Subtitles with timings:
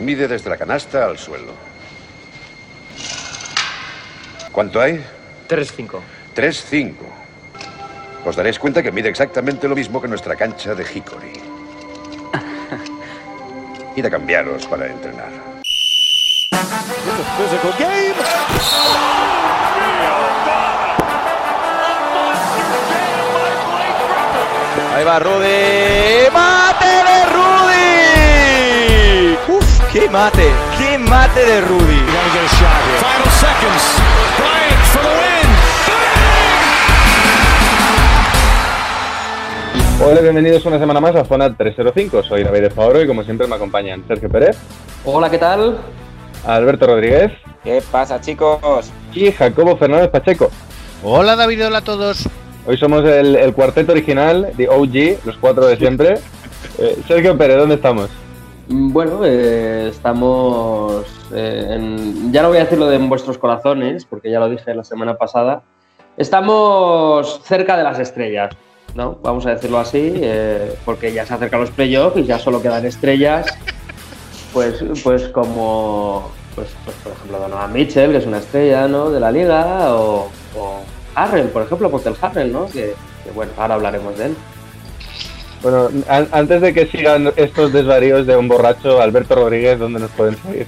[0.00, 1.52] Mide desde la canasta al suelo.
[4.52, 5.04] ¿Cuánto hay?
[5.48, 6.00] 3-5.
[6.34, 6.94] 3-5.
[8.24, 11.32] Os daréis cuenta que mide exactamente lo mismo que nuestra cancha de Hickory.
[13.96, 15.30] Id a cambiaros para entrenar.
[24.94, 26.30] Ahí va Rudy.
[26.32, 26.63] ¡Mate
[29.94, 30.50] ¡Qué mate!
[30.76, 32.00] ¡Qué mate de Rudy!
[32.02, 33.84] Final seconds.
[34.36, 35.48] Bryant for the win.
[40.10, 42.24] Hola, bienvenidos una semana más a Zona 305.
[42.24, 44.56] Soy David de Favoro y como siempre me acompañan Sergio Pérez,
[45.04, 45.78] Hola, ¿qué tal?
[46.44, 47.30] Alberto Rodríguez
[47.62, 48.58] ¿Qué pasa, chicos?
[49.14, 50.50] y Jacobo Fernández Pacheco.
[51.04, 52.28] Hola David, hola a todos.
[52.66, 56.14] Hoy somos el, el cuarteto original de OG, los cuatro de siempre.
[56.78, 58.10] Eh, Sergio Pérez, ¿dónde estamos?
[58.68, 62.32] Mm, Bueno, eh, estamos eh, en...
[62.32, 65.16] Ya no voy a decirlo de en vuestros corazones, porque ya lo dije la semana
[65.16, 65.62] pasada.
[66.16, 68.54] Estamos cerca de las estrellas,
[68.94, 69.18] ¿no?
[69.22, 72.86] Vamos a decirlo así, eh, porque ya se acercan los playoffs y ya solo quedan
[72.86, 73.46] estrellas.
[74.52, 79.10] Pues, pues como, pues, pues, por ejemplo, Donovan Mitchell, que es una estrella, ¿no?
[79.10, 80.80] De la liga, o, o
[81.16, 82.66] Harrell, por ejemplo, Portel Harrell, ¿no?
[82.66, 82.94] Que,
[83.34, 84.36] bueno, ahora hablaremos de él.
[85.64, 90.10] Bueno, an- antes de que sigan estos desvaríos de un borracho, Alberto Rodríguez, ¿dónde nos
[90.12, 90.66] pueden seguir?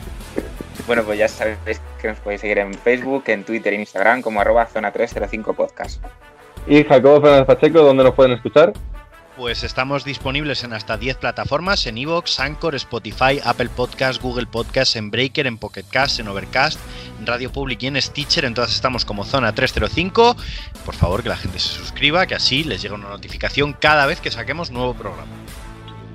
[0.86, 1.58] Bueno, pues ya sabéis
[2.00, 6.02] que nos podéis seguir en Facebook, en Twitter en Instagram como arroba zona 305 podcast.
[6.67, 8.72] Y Jacobo Fernández Pacheco, ¿dónde nos pueden escuchar?
[9.37, 14.97] Pues estamos disponibles en hasta 10 plataformas, en Evox, Anchor, Spotify, Apple Podcast, Google Podcast,
[14.97, 16.81] en Breaker, en Pocket Cast, en Overcast,
[17.19, 18.47] en Radio Public y en Stitcher.
[18.47, 20.37] En todas estamos como Zona 305.
[20.87, 24.23] Por favor, que la gente se suscriba, que así les llega una notificación cada vez
[24.23, 25.27] que saquemos nuevo programa.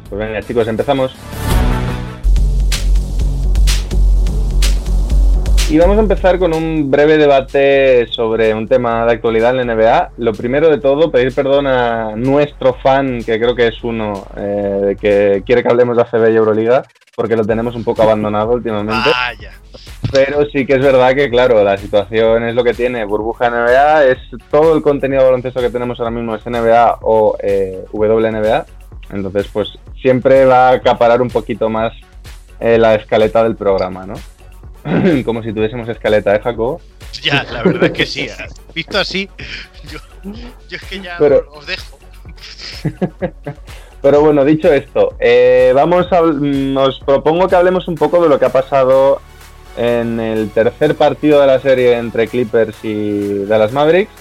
[0.09, 1.13] Pues venga, chicos, empezamos.
[5.71, 9.73] Y vamos a empezar con un breve debate sobre un tema de actualidad en la
[9.73, 10.11] NBA.
[10.17, 14.97] Lo primero de todo, pedir perdón a nuestro fan, que creo que es uno, eh,
[14.99, 16.83] que quiere que hablemos de ACB y Euroliga,
[17.15, 19.11] porque lo tenemos un poco abandonado últimamente.
[19.11, 19.53] Vaya.
[20.11, 23.05] Pero sí que es verdad que, claro, la situación es lo que tiene.
[23.05, 24.17] Burbuja NBA es
[24.49, 28.65] todo el contenido de baloncesto que tenemos ahora mismo es NBA o eh, WNBA.
[29.09, 29.69] Entonces, pues
[30.01, 31.93] siempre va a acaparar un poquito más
[32.59, 34.15] eh, la escaleta del programa, ¿no?
[35.25, 36.81] Como si tuviésemos escaleta, ¿eh, Jacobo?
[37.21, 38.27] Ya, la verdad es que sí.
[38.73, 39.29] Visto así,
[39.91, 39.99] yo,
[40.69, 41.99] yo es que ya Pero- os dejo.
[44.01, 48.29] Pero bueno, dicho esto, eh, vamos a, mm, os propongo que hablemos un poco de
[48.29, 49.21] lo que ha pasado
[49.77, 54.11] en el tercer partido de la serie entre Clippers y Dallas Mavericks.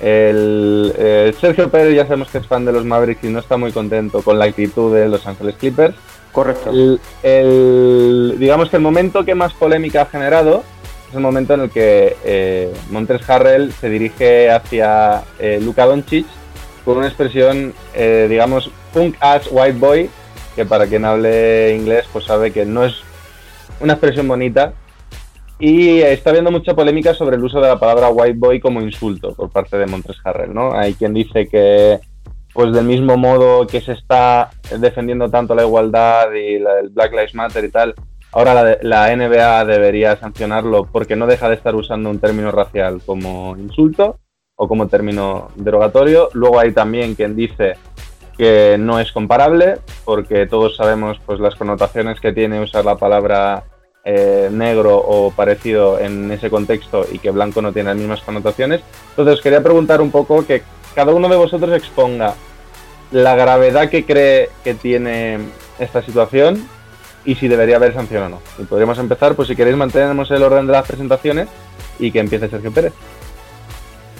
[0.00, 3.56] El, eh, Sergio Pérez ya sabemos que es fan de los Mavericks y no está
[3.56, 5.96] muy contento con la actitud de Los Ángeles Clippers.
[6.36, 6.70] Correcto.
[7.22, 10.64] El, digamos que el momento que más polémica ha generado
[11.08, 16.26] es el momento en el que eh, Montres Harrell se dirige hacia eh, Luka Doncic
[16.84, 20.10] con una expresión, eh, digamos, punk ass white boy,
[20.54, 22.96] que para quien hable inglés pues sabe que no es
[23.80, 24.74] una expresión bonita.
[25.58, 29.32] Y está habiendo mucha polémica sobre el uso de la palabra white boy como insulto
[29.32, 30.74] por parte de Montres Harrell, ¿no?
[30.74, 31.98] Hay quien dice que
[32.56, 34.50] pues del mismo modo que se está
[34.80, 37.94] defendiendo tanto la igualdad y la- el Black Lives Matter y tal,
[38.32, 43.00] ahora la, la NBA debería sancionarlo porque no deja de estar usando un término racial
[43.04, 44.18] como insulto
[44.56, 46.30] o como término derogatorio.
[46.32, 47.74] Luego hay también quien dice
[48.38, 53.64] que no es comparable porque todos sabemos pues las connotaciones que tiene usar la palabra
[54.04, 58.80] eh, negro o parecido en ese contexto y que blanco no tiene las mismas connotaciones.
[59.10, 60.62] Entonces quería preguntar un poco que
[60.96, 62.34] cada uno de vosotros exponga
[63.12, 65.38] la gravedad que cree que tiene
[65.78, 66.66] esta situación
[67.26, 68.42] y si debería haber sanción o no.
[68.58, 71.48] Y podríamos empezar, pues si queréis mantenemos el orden de las presentaciones
[71.98, 72.94] y que empiece Sergio Pérez.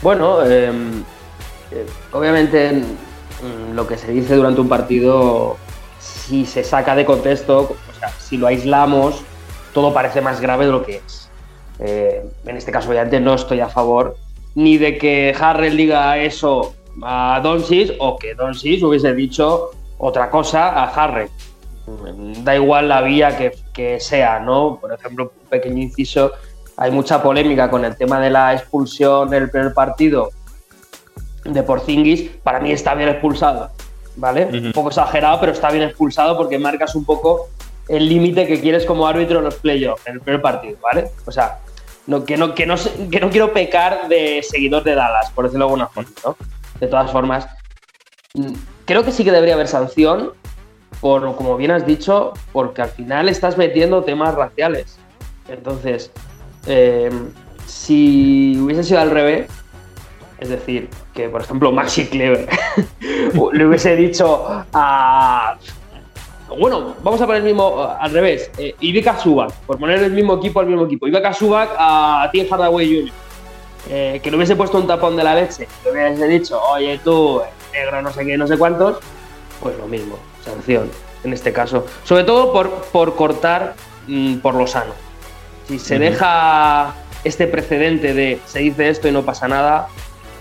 [0.03, 0.71] Bueno, eh,
[1.71, 5.57] eh, obviamente mm, lo que se dice durante un partido,
[5.99, 9.23] si se saca de contexto, o sea, si lo aislamos,
[9.73, 11.31] todo parece más grave de lo que es.
[11.79, 14.17] Eh, en este caso, obviamente, no estoy a favor
[14.57, 20.71] ni de que Harrell diga eso a Doncic o que Doncic hubiese dicho otra cosa
[20.71, 21.29] a Harrell.
[22.43, 24.79] Da igual la vía que, que sea, ¿no?
[24.81, 26.33] Por ejemplo, un pequeño inciso,
[26.77, 30.31] hay mucha polémica con el tema de la expulsión del primer partido
[31.45, 32.31] de Porzingis.
[32.43, 33.71] Para mí está bien expulsado,
[34.17, 34.47] ¿vale?
[34.47, 37.51] Un poco exagerado, pero está bien expulsado porque marcas un poco
[37.89, 41.11] el límite que quieres como árbitro en los playoffs, en el primer partido, ¿vale?
[41.27, 41.59] O sea,
[42.25, 42.77] que, no, que, no,
[43.11, 46.37] que no quiero pecar de seguidor de Dallas, por decirlo de alguna forma, ¿no?
[46.81, 47.49] De todas formas,
[48.35, 48.53] mm,
[48.85, 50.33] creo que sí que debería haber sanción,
[51.01, 54.99] por, como bien has dicho, porque al final estás metiendo temas raciales.
[55.49, 56.11] Entonces,
[56.67, 57.11] eh,
[57.67, 59.49] si hubiese sido al revés,
[60.39, 62.49] es decir, que por ejemplo Maxi Clever
[63.53, 65.57] le hubiese dicho a.
[66.49, 68.51] Bueno, vamos a poner el mismo al revés.
[68.59, 71.07] Eh, Ivica Subak, por poner el mismo equipo al mismo equipo.
[71.07, 73.13] Ivica Subak a Tim Hardaway Jr.
[73.89, 77.41] Eh, que le hubiese puesto un tapón de la leche, le hubiese dicho, oye tú,
[77.73, 78.99] negro, no sé qué, no sé cuántos,
[79.61, 80.91] pues lo mismo, sanción
[81.23, 81.87] en este caso.
[82.05, 83.75] Sobre todo por, por cortar
[84.09, 84.93] mm, por lo sano.
[85.69, 86.95] Si se deja
[87.25, 89.89] este precedente de se dice esto y no pasa nada,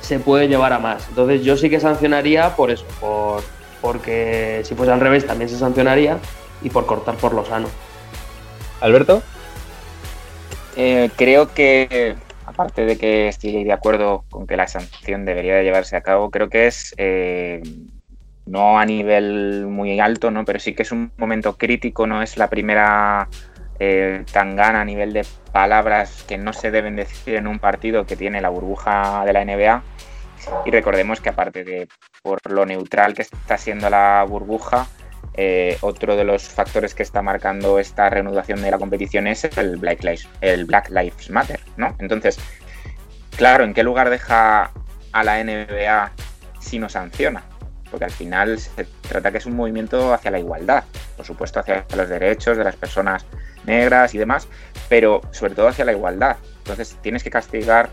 [0.02, 1.08] se puede llevar a más.
[1.10, 3.44] Entonces yo sí que sancionaría por eso, por,
[3.86, 6.18] porque si fuese al revés también se sancionaría
[6.64, 7.68] y por cortar por lo sano.
[8.82, 9.22] Alberto.
[10.76, 12.16] Eh, creo que,
[12.48, 16.32] aparte de que estoy de acuerdo con que la sanción debería de llevarse a cabo,
[16.32, 17.62] creo que es eh,
[18.48, 20.46] no a nivel muy alto, ¿no?
[20.46, 23.30] pero sí que es un momento crítico, no es la primera
[23.78, 28.16] eh, tangana a nivel de palabras que no se deben decir en un partido que
[28.16, 29.84] tiene la burbuja de la NBA.
[30.66, 31.88] Y recordemos que aparte de
[32.22, 34.88] por lo neutral que está siendo la burbuja,
[35.34, 39.78] eh, otro de los factores que está marcando esta reanudación de la competición es el
[39.78, 41.96] Black Lives, el Black Lives Matter, ¿no?
[42.00, 42.40] Entonces,
[43.36, 44.72] claro, ¿en qué lugar deja
[45.12, 46.12] a la NBA
[46.60, 47.44] si no sanciona?
[47.96, 50.84] porque al final se trata que es un movimiento hacia la igualdad,
[51.16, 53.26] por supuesto hacia los derechos de las personas
[53.66, 54.50] negras y demás,
[54.90, 56.36] pero sobre todo hacia la igualdad.
[56.58, 57.90] Entonces tienes que castigar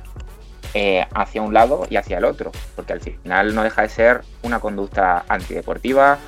[0.75, 4.23] eh, hacia un lado y hacia el otro, porque al final no deja de ser
[4.43, 6.19] una conducta antideportiva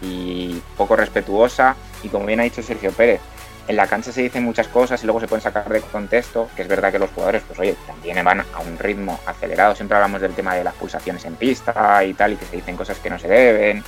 [0.00, 3.20] y poco respetuosa y como bien ha dicho Sergio Pérez,
[3.68, 6.62] en la cancha se dicen muchas cosas y luego se pueden sacar de contexto, que
[6.62, 9.74] es verdad que los jugadores, pues oye, también van a un ritmo acelerado.
[9.74, 12.76] Siempre hablamos del tema de las pulsaciones en pista y tal, y que se dicen
[12.76, 13.84] cosas que no se deben.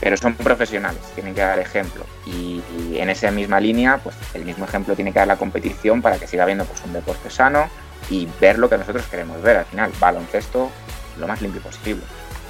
[0.00, 2.04] Pero son profesionales, tienen que dar ejemplo.
[2.26, 2.62] Y,
[2.98, 6.26] en esa misma línea, pues el mismo ejemplo tiene que dar la competición para que
[6.26, 7.68] siga habiendo pues, un deporte sano
[8.10, 9.58] y ver lo que nosotros queremos ver.
[9.58, 10.70] Al final, baloncesto
[11.18, 12.02] lo más limpio posible.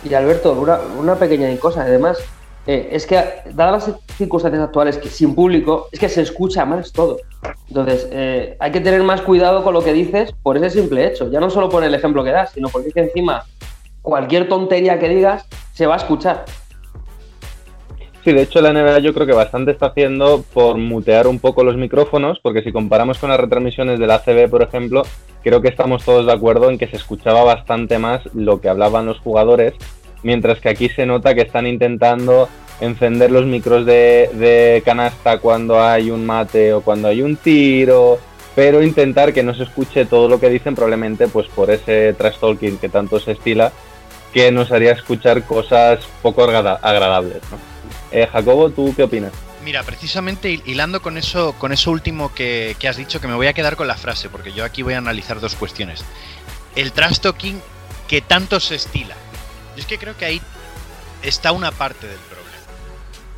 [0.05, 2.19] Y Alberto, una, una pequeña cosa, además,
[2.67, 3.17] eh, es que,
[3.55, 7.17] dadas las circunstancias actuales, que sin público, es que se escucha más todo.
[7.69, 11.31] Entonces, eh, hay que tener más cuidado con lo que dices por ese simple hecho.
[11.31, 13.45] Ya no solo por el ejemplo que das, sino porque es que encima
[14.03, 16.45] cualquier tontería que digas se va a escuchar.
[18.29, 21.65] Sí, de hecho la NBA yo creo que bastante está haciendo por mutear un poco
[21.65, 25.03] los micrófonos, porque si comparamos con las retransmisiones de la ACB, por ejemplo,
[25.43, 29.07] creo que estamos todos de acuerdo en que se escuchaba bastante más lo que hablaban
[29.07, 29.73] los jugadores
[30.23, 32.51] mientras que aquí se nota que están intentando
[32.83, 38.19] encender los micros de, canasta cuando hay un mate o cuando hay un tiro,
[38.55, 42.37] pero intentar que no se escuche todo lo que dicen probablemente pues por ese trash
[42.39, 43.73] talking que tanto se estila
[44.35, 47.41] que nos haría escuchar cosas poco agradables.
[48.11, 49.33] Eh, Jacobo, ¿tú qué opinas?
[49.65, 53.53] Mira, precisamente hilando con eso, con eso último que, has dicho, que me voy a
[53.53, 56.05] quedar con la frase, porque yo aquí voy a analizar dos cuestiones.
[56.75, 57.61] El trash talking
[58.07, 59.15] que tanto se estila,
[59.77, 60.43] es que creo que ahí
[61.23, 62.49] está una parte del problema.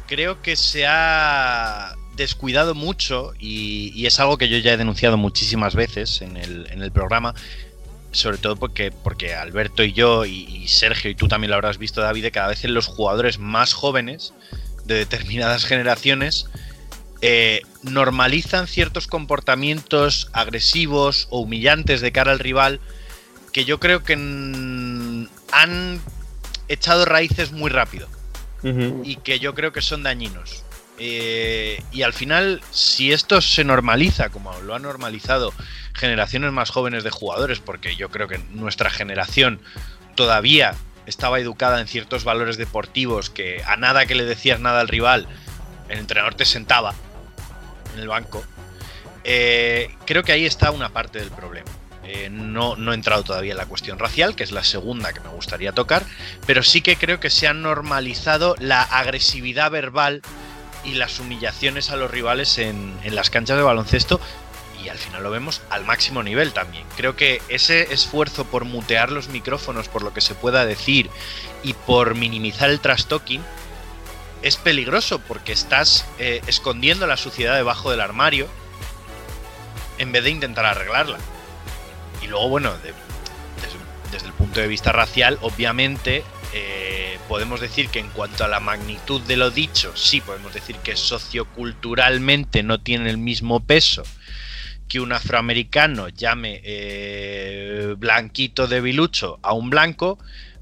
[0.07, 5.75] Creo que se ha descuidado mucho y, es algo que yo ya he denunciado muchísimas
[5.75, 7.35] veces en el, programa,
[8.13, 12.01] sobre todo porque, porque Alberto y yo y, Sergio y tú también lo habrás visto
[12.01, 14.35] David, cada vez en los jugadores más jóvenes
[14.85, 16.47] de determinadas generaciones
[17.23, 22.81] eh, normalizan ciertos comportamientos agresivos o humillantes de cara al rival
[23.53, 26.01] que yo creo que han
[26.69, 28.09] echado raíces muy rápido
[28.63, 30.65] y que yo creo que son dañinos.
[31.03, 35.55] Eh, y al final, si esto se normaliza, como lo han normalizado
[35.95, 39.63] generaciones más jóvenes de jugadores, porque yo creo que nuestra generación
[40.15, 40.75] todavía
[41.07, 45.27] estaba educada en ciertos valores deportivos que a nada que le decías nada al rival,
[45.89, 46.95] el entrenador te sentaba
[47.95, 48.45] en el banco,
[49.25, 51.71] eh, creo que ahí está una parte del problema.
[52.05, 55.21] Eh, no, no he entrado todavía en la cuestión racial, que es la segunda que
[55.21, 56.03] me gustaría tocar,
[56.47, 60.21] pero sí que creo que se ha normalizado la agresividad verbal
[60.85, 64.21] y las humillaciones a los rivales en, las canchas de baloncesto
[64.83, 66.87] y al final lo vemos al máximo nivel también.
[66.97, 71.11] Creo que ese esfuerzo por mutear los micrófonos por lo que se pueda decir
[71.63, 73.43] y por minimizar el trash-talking
[74.43, 78.49] es peligroso porque estás eh, escondiendo la suciedad debajo del armario
[79.99, 81.19] en vez de intentar arreglarla.
[82.23, 88.09] Y luego, bueno, desde, el punto de vista racial, obviamente eh, podemos decir que en
[88.11, 93.19] cuanto a la magnitud de lo dicho, sí podemos decir que socioculturalmente no tiene el
[93.19, 94.03] mismo peso
[94.89, 100.19] que un afroamericano llame eh, blanquito de bilucho a un blanco,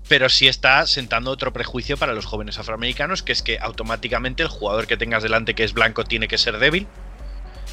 [0.07, 4.51] pero sí está sentando otro prejuicio para los jóvenes afroamericanos, que es que automáticamente el
[4.51, 6.87] jugador que tengas delante que es blanco tiene que ser débil.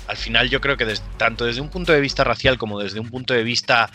[0.07, 0.85] Al final yo creo que
[1.17, 3.89] tanto desde un punto de vista racial como desde un punto de vista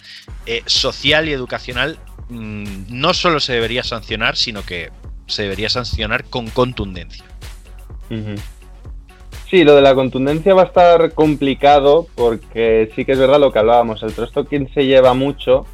[0.47, 1.99] eh, social y educacional,
[2.29, 4.91] mm, no solo se debería sancionar, sino que
[5.27, 7.25] se debería sancionar con contundencia.
[9.49, 13.53] Sí, lo de la contundencia va a estar complicado porque sí que es verdad lo
[13.53, 14.37] que hablábamos, el trust
[14.75, 15.67] se lleva mucho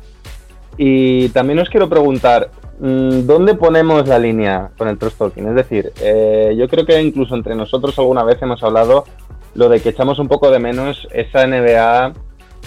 [0.78, 5.48] y también os quiero preguntar, mm, ¿dónde ponemos la línea con el trust talking?
[5.48, 9.04] Es decir, eh, yo creo que incluso entre nosotros alguna vez hemos hablado
[9.56, 12.12] lo de que echamos un poco de menos esa NBA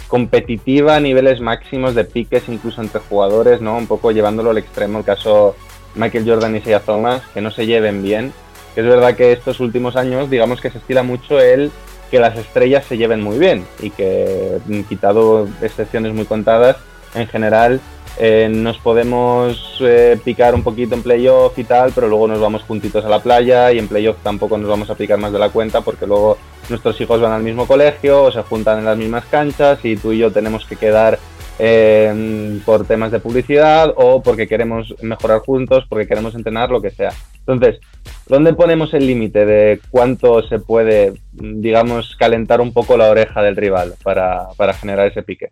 [0.07, 3.77] competitiva a niveles máximos de piques incluso entre jugadores, ¿no?
[3.77, 5.55] Un poco llevándolo al extremo, el caso
[5.95, 8.33] Michael Jordan y Isaiah Thomas, que no se lleven bien.
[8.75, 11.71] Es verdad que estos últimos años, digamos que se estila mucho el
[12.09, 16.77] que las estrellas se lleven muy bien y que, quitado excepciones muy contadas,
[17.13, 17.79] en general
[18.21, 22.63] eh, nos podemos eh, picar un poquito en playoff y tal, pero luego nos vamos
[22.63, 25.49] juntitos a la playa y en playoff tampoco nos vamos a picar más de la
[25.49, 26.37] cuenta porque luego
[26.69, 30.11] nuestros hijos van al mismo colegio o se juntan en las mismas canchas y tú
[30.11, 31.17] y yo tenemos que quedar
[31.59, 36.91] eh, por temas de publicidad o porque queremos mejorar juntos, porque queremos entrenar, lo que
[36.91, 37.13] sea.
[37.39, 37.79] Entonces,
[38.27, 43.55] ¿dónde ponemos el límite de cuánto se puede, digamos, calentar un poco la oreja del
[43.55, 45.51] rival para, para generar ese pique?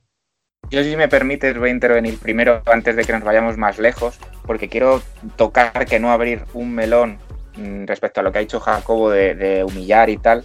[0.69, 4.19] Yo, si me permites, voy a intervenir primero antes de que nos vayamos más lejos,
[4.45, 5.01] porque quiero
[5.37, 7.19] tocar que no abrir un melón
[7.55, 10.43] mm, respecto a lo que ha dicho Jacobo de, humillar y tal,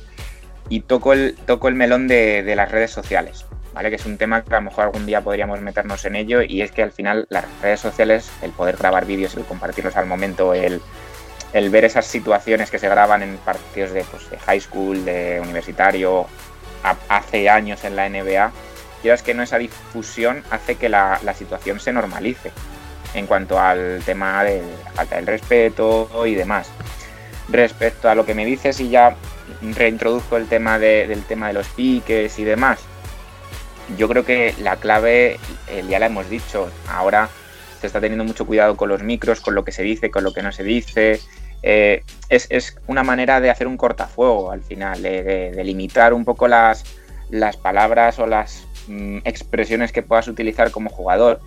[0.69, 3.91] y toco el, toco el melón de, las redes sociales, ¿vale?
[3.91, 6.63] Que es un tema que a lo mejor algún día podríamos meternos en ello, y
[6.63, 10.55] es que al final las redes sociales, el poder grabar vídeos, el compartirlos al momento,
[10.55, 10.81] el,
[11.53, 15.41] el ver esas situaciones que se graban en partidos de, pues, de high school, de
[15.43, 16.27] universitario,
[17.09, 18.53] hace años en la NBA,
[19.11, 22.53] es que no esa difusión hace que la, situación se normalice
[23.15, 24.63] en cuanto al tema de
[24.95, 26.71] falta del respeto y demás.
[27.49, 29.17] Respecto a lo que me dices y ya
[29.61, 32.79] reintroduzco el tema del tema de los piques y demás,
[33.99, 37.29] yo creo que la clave, eh, ya la hemos dicho, ahora
[37.81, 40.33] se está teniendo mucho cuidado con los micros, con lo que se dice, con lo
[40.33, 41.21] que no se dice.
[41.63, 46.85] Eh, es, una manera de hacer un cortafuego al final, de, limitar un poco las,
[47.31, 51.41] las palabras o las Mm, expresiones que puedas utilizar como jugador.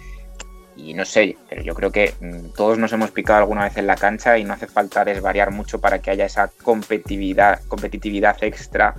[0.77, 3.87] Y no sé, pero yo creo que mm, todos nos hemos picado alguna vez en
[3.87, 8.95] la cancha y no hace falta desvariar mucho para que haya esa competitividad, competitividad extra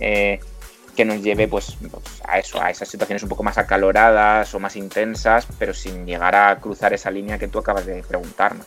[0.00, 0.40] eh,
[0.96, 4.58] que nos lleve pues, pues, a eso, a esas situaciones un poco más acaloradas o
[4.58, 8.66] más intensas, pero sin llegar a cruzar esa línea que tú acabas de preguntarnos.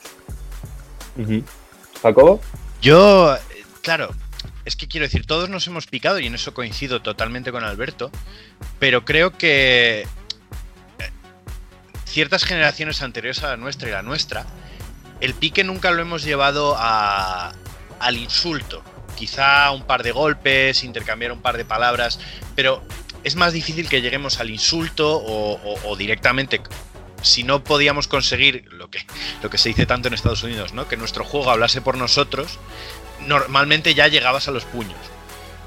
[2.02, 2.40] Jacobo.
[2.82, 3.36] Yo,
[3.82, 4.10] claro,
[4.66, 8.12] es que quiero decir, todos nos hemos picado y en eso coincido totalmente con Alberto,
[8.80, 11.12] pero creo que eh,
[12.06, 14.48] ciertas generaciones anteriores a la nuestra y la nuestra,
[15.22, 18.84] el pique nunca lo hemos llevado al insulto.
[19.16, 22.20] Quizá un par de golpes, intercambiar un par de palabras,
[22.56, 22.84] pero
[23.24, 26.62] es más difícil que lleguemos al insulto o, directamente
[27.22, 29.00] si no podíamos conseguir lo que,
[29.42, 30.88] lo que se dice tanto en Estados Unidos, ¿no?
[30.88, 32.60] Que nuestro juego hablase por nosotros,
[33.22, 34.98] normalmente ya llegabas a los puños.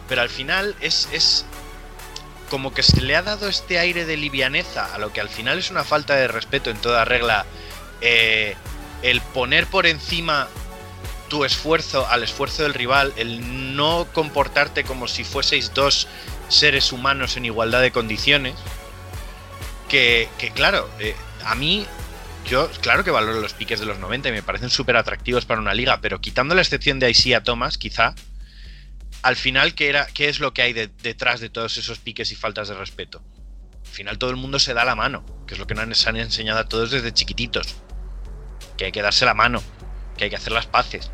[0.08, 1.44] Pero al final es, es
[2.50, 5.58] como que se le ha dado este aire de livianeza a lo que al final
[5.58, 7.44] es una falta de respeto en toda regla.
[8.00, 8.56] Eh,
[9.02, 10.48] el poner por encima
[11.28, 16.08] tu esfuerzo al esfuerzo del rival, el no comportarte como si fueseis dos
[16.48, 18.54] seres humanos en igualdad de condiciones,
[19.88, 21.14] que, claro, eh,
[21.44, 21.86] a mí
[22.48, 25.60] yo, claro que valoro los piques de los 90 y me parecen súper atractivos para
[25.60, 28.14] una liga, pero quitando la excepción de Isaiah Thomas, quizá,
[29.22, 32.34] al final, ¿qué, era, qué es lo que hay detrás de todos esos piques y
[32.34, 33.22] faltas de respeto?
[33.84, 36.16] Al final todo el mundo se da la mano, que es lo que nos han
[36.16, 37.76] enseñado a todos desde chiquititos.
[38.76, 39.62] Que hay que darse la mano,
[40.16, 41.10] que hay que hacer las paces.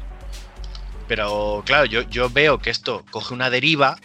[1.09, 3.97] Pero claro, yo, yo veo que esto coge una deriva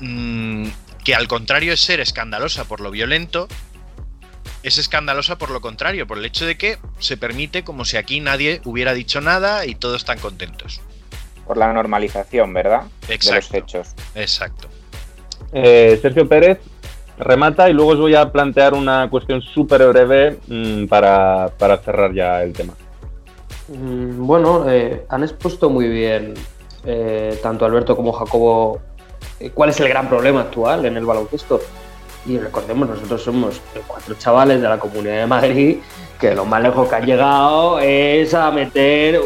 [0.00, 0.68] mmm,
[1.04, 3.48] que al contrario es ser escandalosa por lo violento,
[4.64, 8.20] es escandalosa por lo contrario, por el hecho de que se permite como si aquí
[8.20, 10.80] nadie hubiera dicho nada y todos están contentos.
[11.46, 12.84] Por la normalización, ¿verdad?
[13.08, 13.52] Exacto.
[13.52, 13.94] De los hechos.
[14.14, 14.68] Exacto.
[15.52, 16.60] Eh, Sergio Pérez
[17.18, 21.50] remata y luego os voy a plantear una cuestión súper breve mm, para,
[21.84, 22.72] cerrar ya el tema.
[23.68, 26.32] Mm, bueno, eh, han expuesto muy bien
[26.86, 28.80] eh, tanto Alberto como Jacobo
[29.52, 31.60] cuál es el gran problema actual en el baloncesto.
[32.26, 35.78] Y recordemos, nosotros somos cuatro chavales de la Comunidad de Madrid
[36.18, 39.24] que lo más lejos que han llegado es a meter 10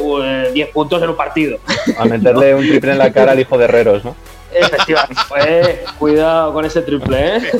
[0.57, 1.59] eh, puntos en un partido.
[1.97, 4.17] A meterle un triple en la cara al hijo de Herreros, ¿no?
[4.53, 5.15] Efectivamente.
[5.29, 7.53] Pues, cuidado con ese triple, ¿eh?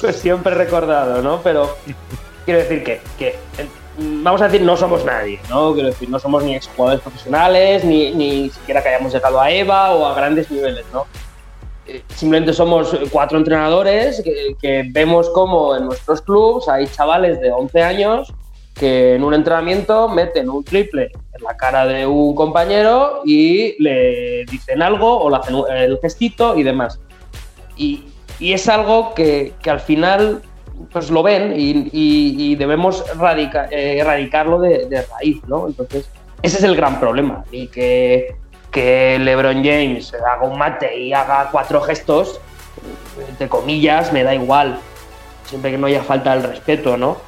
[0.00, 1.40] pues siempre recordado, ¿no?
[1.42, 1.76] Pero
[2.44, 5.74] quiero decir que, que, eh, vamos a decir, no somos nadie, ¿no?
[5.74, 9.92] Quiero decir, no somos ni exjugadores profesionales, ni, ni siquiera que hayamos llegado a EVA
[9.92, 11.06] o a grandes niveles, ¿no?
[11.86, 14.22] Eh, Simplemente somos cuatro entrenadores
[14.60, 18.32] que, vemos como en nuestros clubs hay chavales de 11 años
[18.74, 24.44] que en un entrenamiento meten un triple en la cara de un compañero y le
[24.50, 26.98] dicen algo o le hacen el gestito y demás.
[27.76, 28.04] Y,
[28.40, 30.42] es algo que, al final
[30.90, 33.04] pues lo ven y, debemos
[33.70, 35.68] eh, erradicarlo de, de, raíz, ¿no?
[35.68, 36.10] Entonces,
[36.42, 37.44] ese es el gran problema.
[37.52, 38.36] Y que,
[38.74, 42.40] que LeBron James haga un mate y haga cuatro gestos,
[43.28, 44.80] entre comillas, me da igual.
[45.46, 47.18] Siempre que no haya falta el respeto, ¿no?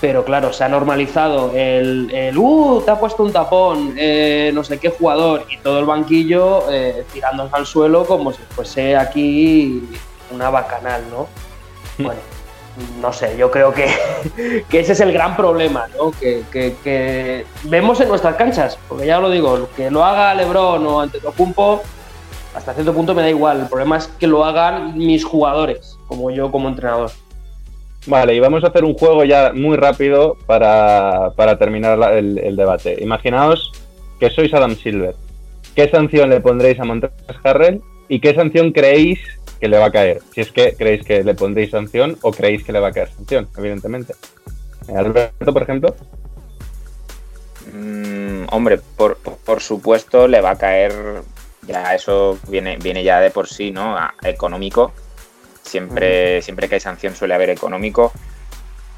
[0.00, 4.62] pero claro, se ha normalizado el, el uh, te ha puesto un tapón, eh, no
[4.62, 9.88] sé qué jugador, y todo el banquillo eh, tirándose al suelo como si fuese aquí
[10.30, 11.28] una bacanal, ¿no?
[11.98, 12.20] Bueno,
[13.00, 13.88] no sé, yo creo que,
[14.68, 16.10] que ese es el gran problema, ¿no?
[16.12, 21.00] Que, que, vemos en nuestras canchas, porque ya lo digo, que lo haga Lebron o
[21.00, 21.82] Antetokounmpo,
[22.54, 26.30] hasta cierto punto me da igual, el problema es que lo hagan mis jugadores, como
[26.30, 27.10] yo como entrenador.
[28.06, 33.02] Vale, y vamos a hacer un juego ya muy rápido para, para terminar el, debate.
[33.02, 33.72] Imaginaos
[34.20, 35.16] que sois Adam Silver.
[35.74, 37.10] ¿Qué sanción le pondréis a Montes
[37.42, 39.20] Harrell y qué sanción creéis
[39.60, 40.22] que le va a caer?
[40.34, 43.10] Si es que creéis que le pondréis sanción o creéis que le va a caer
[43.10, 44.14] sanción, evidentemente.
[44.94, 45.96] Alberto, por ejemplo.
[47.72, 50.92] Mm, hombre, por, por, supuesto le va a caer,
[51.66, 53.96] ya eso viene, viene ya de por sí, ¿no?
[53.96, 54.92] A, económico
[55.66, 58.12] Siempre, siempre que hay sanción suele haber económico.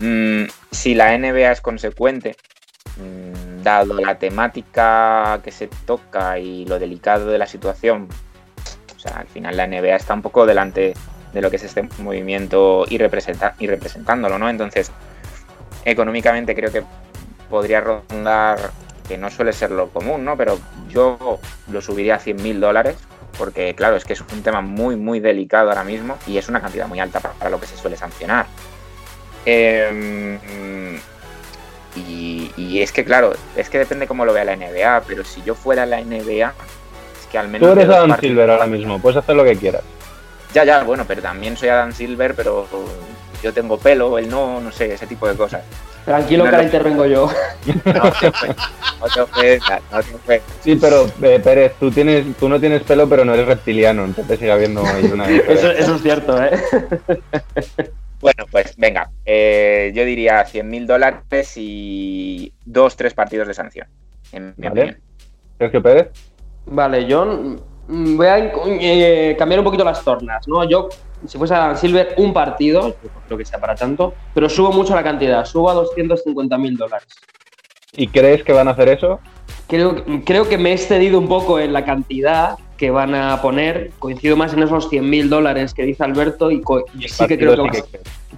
[0.00, 2.37] Mm, si la NBA es consecuente,
[2.99, 8.09] mm, dado la temática que se toca y lo delicado de la situación,
[9.09, 10.95] al final la NBA está un poco delante
[11.33, 14.49] de lo que es este movimiento y, representa y representándolo, ¿no?
[14.49, 14.91] Entonces,
[15.85, 16.83] económicamente creo que
[17.50, 18.71] podría rondar,
[19.07, 20.37] que no suele ser lo común, ¿no?
[20.37, 21.38] Pero yo
[21.71, 22.97] lo subiría a 100 mil dólares,
[23.38, 26.61] porque claro, es que es un tema muy, muy delicado ahora mismo y es una
[26.61, 28.47] cantidad muy alta para, lo que se suele sancionar.
[29.47, 30.99] Eh,
[31.97, 35.42] y, y, es que claro, es que depende cómo lo vea la NBA, pero si
[35.42, 36.53] yo fuera la NBA,
[37.31, 37.69] que al menos...
[37.69, 39.83] Tú eres Adam Silver ahora mismo, puedes hacer lo que quieras.
[40.55, 42.67] Ya, ya, bueno, pero también soy Adam Silver, pero
[43.43, 45.62] yo tengo pelo, él no, no sé, ese tipo de cosas.
[46.05, 47.31] Tranquilo no que ahora intervengo yo.
[47.85, 49.61] No te no te
[49.93, 53.47] no te Sí, pero eh, Pérez, tú, tienes, tú no tienes pelo, pero no eres
[53.47, 56.59] reptiliano, entonces sigue habiendo ahí una eso, eso, es cierto, ¿eh?
[58.21, 63.87] Bueno, pues venga, eh, yo diría 100 mil dólares y dos, tres partidos de sanción.
[64.33, 64.81] En mi vale.
[64.81, 65.01] opinión.
[65.59, 66.09] Sergio Pérez.
[66.70, 67.57] Vale, yo
[67.88, 70.68] voy a eh, cambiar un poquito las tornas, ¿no?
[70.68, 70.88] Yo
[71.26, 74.94] si fuese a Silver un partido, no creo que sea para tanto, pero subo mucho
[74.94, 77.09] la cantidad, subo a 250 mil dólares.
[77.92, 79.18] ¿Y crees que van a hacer eso?
[79.66, 83.90] Creo, creo que me he excedido un poco en la cantidad que van a poner,
[83.98, 86.62] coincido más en esos 100 mil dólares que dice Alberto y,
[86.98, 87.87] y sí que creo que va,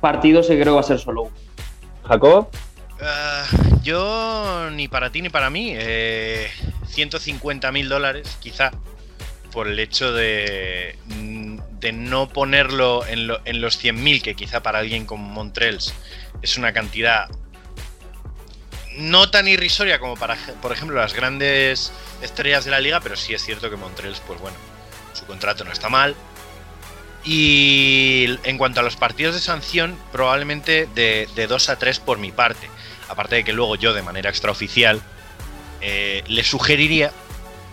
[0.01, 1.33] partido sí creo que va a ser solo uno.
[2.05, 2.49] ¿Jacob?
[3.01, 6.51] Uh, yo ni para ti ni para mí, eh,
[6.89, 8.73] 150 mil dólares quizá
[9.53, 10.97] por el hecho de,
[11.81, 15.95] de no ponerlo en, lo, en los 100.000, que quizá para alguien como Montrells
[16.43, 17.29] es una cantidad
[18.97, 23.35] no tan irrisoria como para, por ejemplo, las grandes estrellas de la liga, pero sí
[23.35, 24.57] es cierto que Montrells, pues bueno,
[25.15, 26.15] su contrato no está mal.
[27.25, 32.19] Y en cuanto a los partidos de sanción, probablemente de, de 2 a 3 por
[32.19, 32.69] mi parte.
[33.11, 35.03] Aparte de que luego yo, de manera extraoficial,
[35.81, 37.13] eh, le sugeriría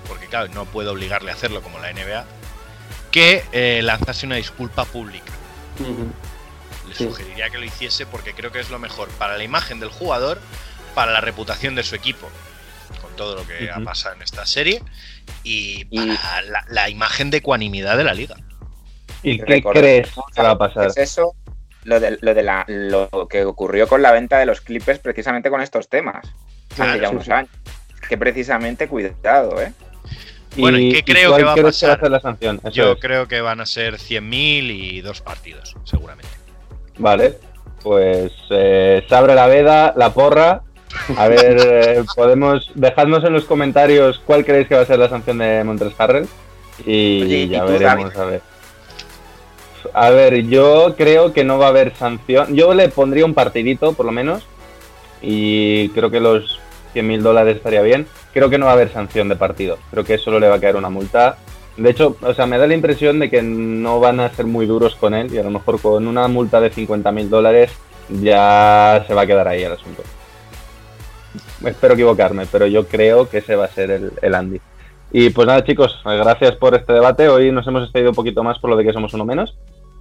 [0.08, 2.26] porque claro, no puedo obligarle a hacerlo como la NBA,
[3.12, 5.32] que eh, lanzase una disculpa pública.
[5.80, 6.88] Uh -huh.
[6.88, 7.04] Le sí.
[7.04, 10.40] sugeriría que lo hiciese porque creo que es lo mejor para la imagen del jugador,
[10.96, 12.30] para la reputación de su equipo,
[13.02, 13.82] con todo lo que uh -huh.
[13.82, 14.82] ha pasado en esta serie,
[15.44, 16.50] y para y...
[16.50, 18.38] La, la, imagen de ecuanimidad de la liga.
[19.24, 20.88] ¿Y qué crees que va a pasar?
[20.88, 21.36] Es eso,
[21.88, 25.50] lo de, lo de la, lo que ocurrió con la venta de los Clippers precisamente
[25.50, 26.28] con estos temas,
[26.78, 27.50] hace ya unos años.
[28.10, 29.72] Que precisamente cuidado, ¿eh?
[30.58, 32.10] Bueno, ¿y qué creo que va a pasar?
[32.10, 32.60] La sanción?
[32.72, 33.00] Yo es.
[33.00, 34.32] creo que van a ser 100.000
[34.70, 36.32] y dos partidos, seguramente.
[36.98, 37.38] Vale,
[37.82, 40.64] pues eh, se abre la veda, la porra.
[41.16, 42.72] A ver, eh, podemos.
[42.76, 46.28] Dejadnos en los comentarios cuál creéis que va a ser la sanción de Montres Harrell.
[46.86, 48.18] Y Oye, ya ¿y tú, veremos, David?
[48.18, 48.57] a ver.
[49.94, 52.56] A ver, yo creo que no va a haber sanción.
[52.56, 54.44] Yo le pondría un partidito, por lo menos.
[55.22, 56.60] Y creo que los
[56.94, 58.08] 100 mil dólares estaría bien.
[58.34, 59.78] Creo que no va a haber sanción de partido.
[59.92, 61.38] Creo que solo le va a caer una multa.
[61.78, 64.66] De hecho, o sea, me da la impresión de que no van a ser muy
[64.66, 67.72] duros con él y a lo mejor con una multa de 50 mil dólares
[68.10, 70.04] ya se va a quedar ahí el asunto.
[71.64, 74.60] Espero equivocarme, pero yo creo que ese va a ser el, Andy.
[75.12, 77.30] Y pues nada, chicos, gracias por este debate.
[77.30, 79.56] Hoy nos hemos extendido un poquito más por lo de que somos uno menos.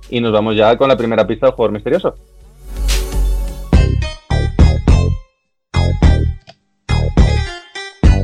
[0.08, 2.16] Y nos vamos ya con la primera pista del jugador misterioso.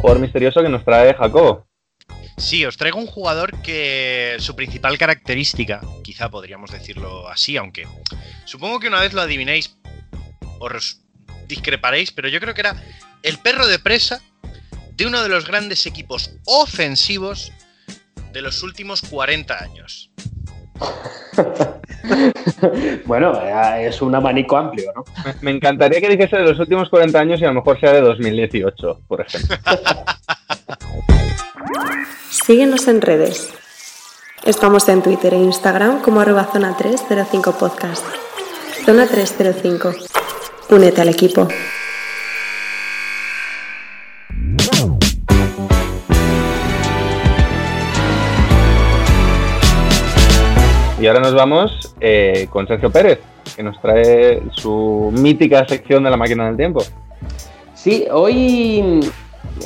[0.00, 1.66] Jugador misterioso que nos trae Jacobo.
[2.36, 7.86] Sí, os traigo un jugador que su principal característica, quizá podríamos decirlo así, aunque
[8.46, 9.76] supongo que una vez lo adivinéis,
[10.58, 10.98] os
[11.46, 12.82] discreparéis, pero yo creo que era
[13.22, 14.22] el perro de presa
[14.96, 17.52] de uno de los grandes equipos ofensivos
[18.32, 20.10] de los últimos 40 años.
[23.06, 23.40] bueno,
[23.78, 25.04] es un abanico amplio, ¿no?
[25.40, 28.00] Me encantaría que dijese de los últimos 40 años y a lo mejor sea de
[28.00, 29.56] 2018, por ejemplo.
[32.30, 33.52] Síguenos en redes.
[34.44, 38.04] Estamos en Twitter e Instagram como arroba zona 305 podcast.
[38.84, 39.92] Zona 305.
[40.70, 41.46] Únete al equipo.
[51.02, 53.18] Y ahora nos vamos eh, con Sergio Pérez,
[53.56, 56.80] que nos trae su mítica sección de la máquina del tiempo.
[57.74, 59.00] Sí, hoy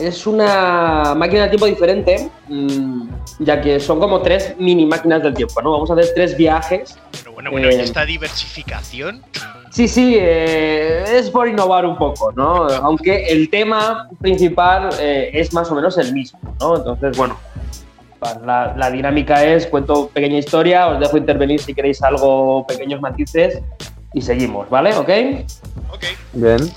[0.00, 3.08] es una máquina del tiempo diferente, mm,
[3.40, 5.72] ya que son como tres mini máquinas del tiempo, ¿no?
[5.72, 6.98] Vamos a hacer tres viajes.
[7.12, 9.22] Pero bueno, bueno, Eh, esta diversificación.
[9.68, 12.66] Sí, sí, eh, es por innovar un poco, ¿no?
[12.66, 16.78] Aunque el tema principal eh, es más o menos el mismo, ¿no?
[16.78, 17.36] Entonces, bueno,
[18.44, 23.60] la, la dinámica es, cuento pequeña historia, os dejo intervenir si queréis algo, pequeños matices
[24.12, 24.94] y seguimos, ¿vale?
[24.94, 25.10] ¿Ok?
[25.92, 26.04] Ok.
[26.32, 26.70] Bien.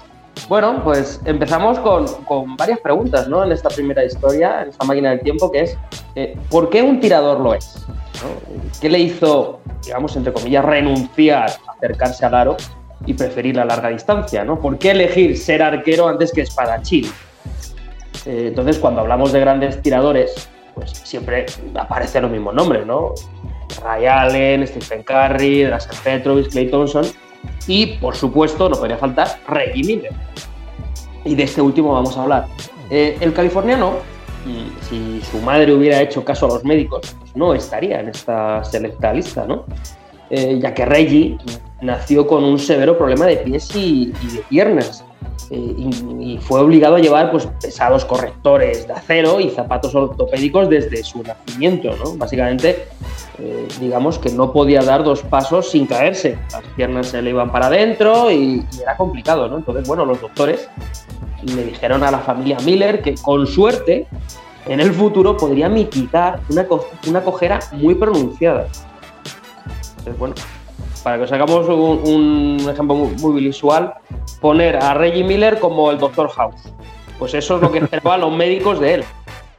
[0.48, 3.44] Bueno, pues empezamos con, con varias preguntas, ¿no?
[3.44, 5.78] En esta primera historia, en esta máquina del tiempo, que es,
[6.16, 7.86] eh, ¿por qué un tirador lo es?
[8.22, 8.72] ¿no?
[8.80, 12.58] ¿Qué le hizo, digamos, entre comillas, renunciar a acercarse al aro
[13.06, 14.60] y preferir la larga distancia, ¿no?
[14.60, 17.06] ¿Por qué elegir ser arquero antes que espadachín?
[18.26, 23.14] Eh, entonces, cuando hablamos de grandes tiradores, pues siempre aparecen los mismos nombres, ¿no?
[23.84, 27.06] Ray Allen, Stephen Curry, Drazen Petrovic, Clay Thompson
[27.68, 30.12] y, por supuesto, no podría faltar Reggie Miller.
[31.24, 32.48] Y de este último vamos a hablar.
[32.90, 33.98] Eh, el californiano,
[34.90, 39.14] si su madre hubiera hecho caso a los médicos, pues no estaría en esta selecta
[39.14, 39.66] lista, ¿no?
[40.30, 41.38] Eh, ya que Reggie
[41.82, 45.04] nació con un severo problema de pies y de piernas.
[45.52, 51.04] Eh, y, fue obligado a llevar pues, pesados correctores de acero y zapatos ortopédicos desde
[51.04, 51.96] su nacimiento.
[51.98, 52.16] ¿no?
[52.16, 52.88] Básicamente,
[53.40, 56.38] eh, digamos que no podía dar dos pasos sin caerse.
[56.52, 59.48] Las piernas se le iban para adentro y, era complicado.
[59.48, 59.58] ¿no?
[59.58, 60.70] Entonces, bueno, los doctores
[61.44, 64.08] le dijeron a la familia Miller que con suerte
[64.68, 66.68] en el futuro podría mitigar una,
[67.08, 68.68] una cojera muy pronunciada.
[69.98, 70.36] Entonces, bueno,
[71.04, 73.94] para que os hagamos un, ejemplo muy, muy visual,
[74.42, 76.30] poner a Reggie Miller como el Dr.
[76.30, 76.74] House.
[77.18, 79.04] Pues eso es lo que esperaban los médicos de él,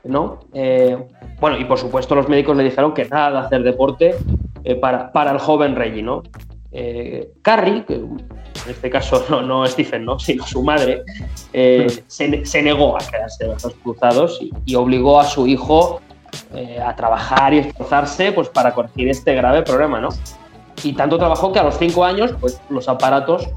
[0.04, 0.40] ¿no?
[0.54, 0.96] Eh,
[1.40, 4.14] bueno, y por supuesto los médicos le dijeron que nada de hacer deporte
[4.64, 6.22] eh, para, para el joven Reggie, ¿no?
[6.72, 8.20] Eh, Carrie, que en
[8.68, 10.18] este caso no, no Stephen, ¿no?
[10.18, 11.02] sino su madre,
[12.06, 16.00] se, negó a quedarse de brazos cruzados y, obligó a su hijo
[16.84, 20.10] a trabajar y esforzarse pues, para corregir este grave problema, ¿no?
[20.82, 23.48] Y tanto trabajó que a los cinco años, pues los aparatos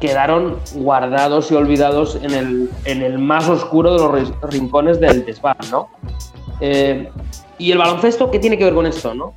[0.00, 5.56] quedaron guardados y olvidados en el, en el más oscuro de los rincones del desván,
[5.70, 5.88] ¿no?
[6.60, 7.10] Eh,
[7.58, 9.32] y el baloncesto, ¿qué tiene que ver con esto, no?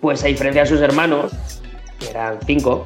[0.00, 1.32] Pues a diferencia de sus hermanos,
[1.98, 2.84] que eran cinco,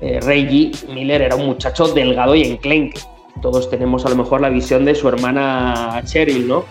[0.00, 3.00] eh, Reggie Miller era un muchacho delgado y enclenque.
[3.40, 6.64] Todos tenemos a lo mejor la visión de su hermana Cheryl, ¿no?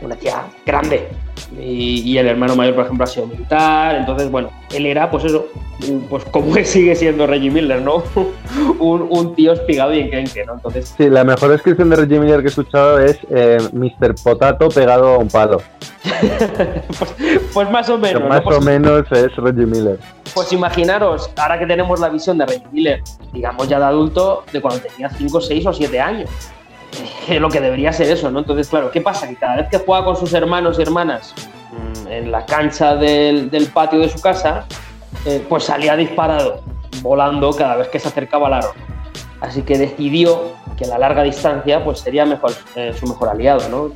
[0.00, 1.08] Una tía grande.
[1.58, 3.94] Y, y el hermano mayor, por ejemplo, ha sido militar.
[3.96, 5.46] Entonces, bueno, él era, pues eso,
[6.10, 8.02] pues como sigue siendo Reggie Miller, ¿no?
[8.80, 10.54] un, un tío espigado y enclenque, ¿no?
[10.54, 14.14] Entonces, Sí, la mejor descripción de Reggie Miller que he escuchado es eh, Mr.
[14.22, 15.62] Potato pegado a un palo.
[16.98, 17.14] pues,
[17.52, 18.22] pues más o menos.
[18.28, 19.98] Más Pues- o menos es Reggie Miller.
[20.34, 23.02] Pues imaginaros, ahora que tenemos la visión de Reggie Miller,
[23.32, 26.30] digamos ya de adulto, de cuando tenía 5, 6 o 7 años.
[27.40, 28.40] Lo que debería ser eso, ¿no?
[28.40, 29.28] Entonces, claro, ¿qué pasa?
[29.28, 31.34] Que cada vez que juega con sus hermanos y hermanas
[31.72, 34.66] mm, en la cancha del, del patio de su casa,
[35.26, 36.60] eh, pues salía disparado,
[37.00, 38.72] volando cada vez que se acercaba al aro.
[39.40, 43.90] Así que decidió que la larga distancia pues sería mejor, eh, su mejor aliado, ¿no?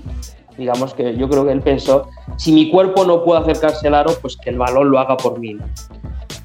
[0.57, 4.13] Digamos que yo creo que él pensó, si mi cuerpo no puede acercarse al aro,
[4.21, 5.57] pues que el balón lo haga por mí.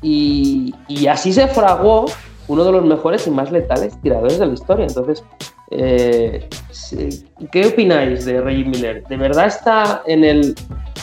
[0.02, 2.06] Y, y así se fraguó
[2.48, 4.86] uno de los mejores y más letales tiradores de la historia.
[4.86, 5.24] Entonces,
[5.76, 6.50] eh,
[7.52, 9.04] ¿qué opináis de Reggie Miller?
[9.08, 10.56] ¿De verdad está en el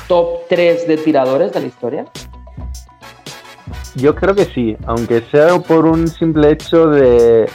[0.09, 2.07] top 3 de tiradores de la historia?
[3.97, 7.49] yo creo que sí, aunque sea por un simple hecho de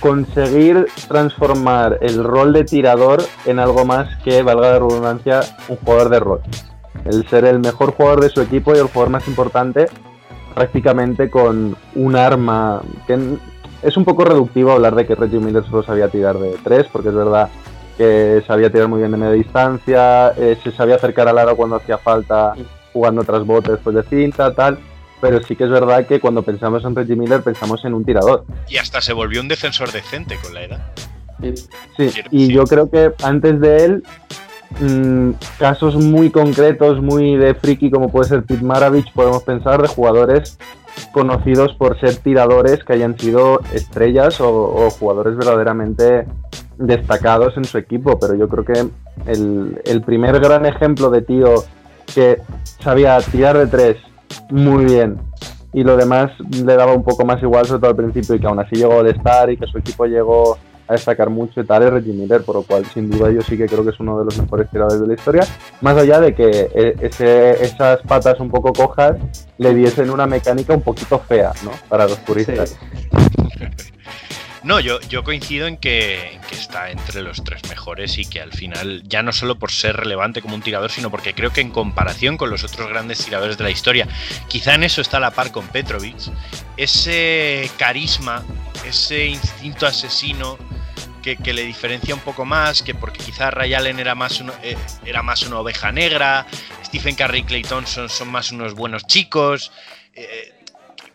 [0.00, 6.08] conseguir transformar el rol de tirador en algo más que, valga la redundancia, un jugador
[6.10, 6.40] de rol.
[7.04, 9.86] El ser el mejor jugador de su equipo y el jugador más importante
[10.54, 13.18] prácticamente con un arma que
[13.84, 17.10] es un poco reductivo hablar de que Reggie Miller solo sabía tirar de tres, porque
[17.10, 17.50] es verdad
[17.98, 21.76] que sabía tirar muy bien de media distancia, eh, se sabía acercar al aro cuando
[21.76, 22.54] hacía falta
[22.92, 24.78] jugando tras botes después de cinta, tal.
[25.20, 28.44] Pero sí que es verdad que cuando pensamos en Reggie Miller pensamos en un tirador.
[28.68, 30.92] Y hasta se volvió un defensor decente con la edad.
[31.96, 34.02] Sí, y yo creo que antes de él,
[34.80, 39.88] mm, casos muy concretos, muy de friki como puede ser Pete Maravich, podemos pensar de
[39.88, 40.58] jugadores
[41.12, 46.26] conocidos por ser tiradores que hayan sido estrellas o, jugadores verdaderamente
[46.76, 48.86] destacados en su equipo, pero yo creo que
[49.26, 51.54] el, primer gran ejemplo de tío
[52.14, 52.40] que
[52.80, 53.96] sabía tirar de tres
[54.50, 55.18] muy bien
[55.72, 58.46] y lo demás le daba un poco más igual, sobre todo al principio, y que
[58.46, 61.82] aún así llegó a estar y que su equipo llegó a destacar mucho y tal,
[61.82, 64.18] es Reggie Miller, por lo cual sin duda yo sí que creo que es uno
[64.18, 65.46] de los mejores tiradores de la historia,
[65.80, 69.16] más allá de que eh, ese, esas patas un poco cojas
[69.58, 71.70] le diesen una mecánica un poquito fea, ¿no?
[71.88, 72.76] Para los puristas.
[74.64, 79.02] No, yo, yo coincido en que, está entre los tres mejores y que al final,
[79.06, 82.38] ya no solo por ser relevante como un tirador, sino porque creo que en comparación
[82.38, 84.08] con los otros grandes tiradores de la historia,
[84.48, 86.16] quizá en eso está a la par con Petrovic,
[86.78, 88.42] ese carisma,
[88.86, 90.56] ese instinto asesino
[91.22, 95.22] que, le diferencia un poco más, que porque quizá Ray Allen era más, eh, era
[95.22, 96.46] más una oveja negra,
[96.82, 99.72] Stephen Curry y Clay Thompson son más unos buenos chicos.
[100.14, 100.54] Eh,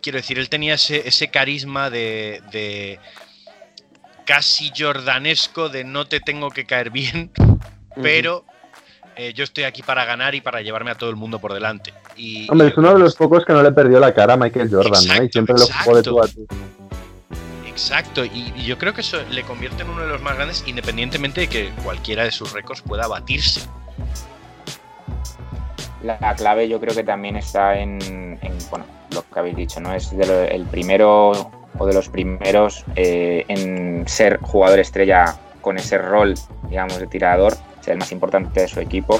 [0.02, 3.00] quiero decir, él tenía ese, carisma de
[4.30, 7.32] casi jordanesco de no te tengo que caer bien,
[8.00, 8.46] pero
[9.16, 11.96] eh, yo estoy aquí para ganar y para llevarme a todo el mundo por delante.
[12.16, 14.70] Y, Hombre, es uno de los pocos que no le perdió la cara a Michael
[14.70, 15.24] Jordan, ¿no?
[15.24, 16.46] Y siempre lo jugó de tú a tú.
[17.66, 21.42] Exacto, y, yo creo que eso le convierte en uno de los más grandes, independientemente
[21.42, 23.62] de que cualquiera de sus récords pueda batirse.
[26.04, 28.38] La clave yo creo que también está en,
[28.70, 29.92] bueno, lo que habéis dicho, ¿no?
[29.92, 36.36] Es el primero o de los primeros eh, en ser jugador estrella con ese rol,
[36.70, 39.20] digamos, de tirador, ser el más importante de su equipo.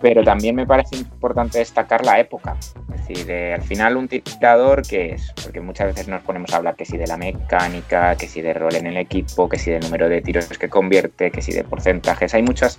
[0.00, 2.56] Pero también me parece importante destacar la época.
[2.94, 6.76] Es decir, al final un tirador que es, porque muchas veces nos ponemos a hablar
[6.76, 9.80] que si de la mecánica, que si de rol en el equipo, que si del
[9.80, 12.32] número de tiros que convierte, que si de porcentajes.
[12.34, 12.78] Hay muchas,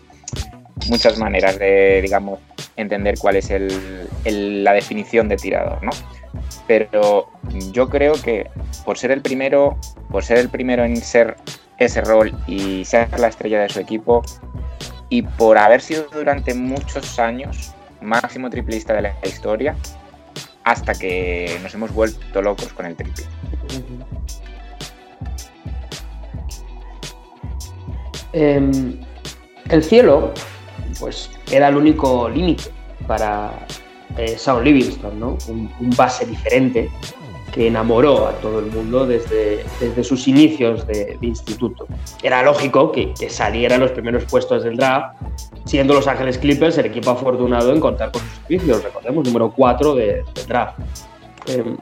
[0.90, 2.40] muchas maneras de, digamos,
[2.78, 4.08] entender cuál es el,
[4.64, 5.92] la definición de tirador, ¿no?
[6.68, 7.30] Pero
[7.72, 8.50] yo creo que
[8.86, 9.78] por ser el primero,
[10.12, 11.36] por ser el primero en ser
[11.78, 14.24] ese rol y ser la estrella de su equipo
[15.10, 19.76] y por haber sido durante muchos años máximo triplista de la historia
[20.64, 23.26] hasta que nos hemos vuelto locos con el triple.
[28.34, 29.00] Em,
[29.70, 30.34] el cielo,
[31.00, 32.66] pues era el único límite
[33.08, 33.52] para,
[34.18, 35.38] eh, Livingston, ¿no?
[35.48, 36.90] Un, base diferente
[37.52, 41.88] que enamoró a todo el mundo desde, desde sus inicios de, instituto.
[42.22, 45.16] Era lógico que, saliera en los primeros puestos del draft,
[45.66, 49.96] siendo Los Ángeles Clippers el equipo afortunado en contar con sus servicios, recordemos, número 4
[49.96, 50.80] de, del draft.
[51.48, 51.78] Em,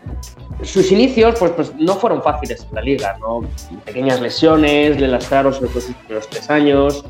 [0.63, 3.41] sus inicios pues, pues, no fueron fáciles en la liga, ¿no?
[3.85, 7.05] Pequeñas lesiones, le lastraron sobre todo sus primeros tres años,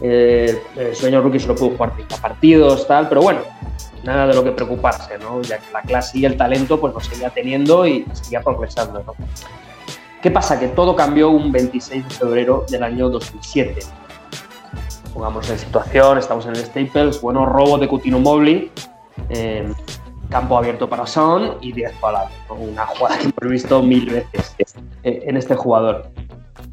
[0.00, 3.40] eh, el sueño rookie solo pudo jugar 30 partidos, tal, pero bueno,
[4.04, 5.42] nada de lo que preocuparse, ¿no?
[5.42, 9.02] ya que la clase y el talento pues lo seguía teniendo y seguía progresando.
[9.04, 9.14] ¿no?
[10.20, 10.58] ¿Qué pasa?
[10.58, 13.80] Que todo cambió un 26 de febrero del año 2007.
[15.12, 18.70] Pongamos en situación, estamos en el Staples, bueno, robo de Coutinho Mobley,
[19.28, 19.74] em,
[20.30, 24.54] campo abierto para Son y 10 para una jugada que hemos visto mil veces
[25.02, 26.08] eh, en este jugador.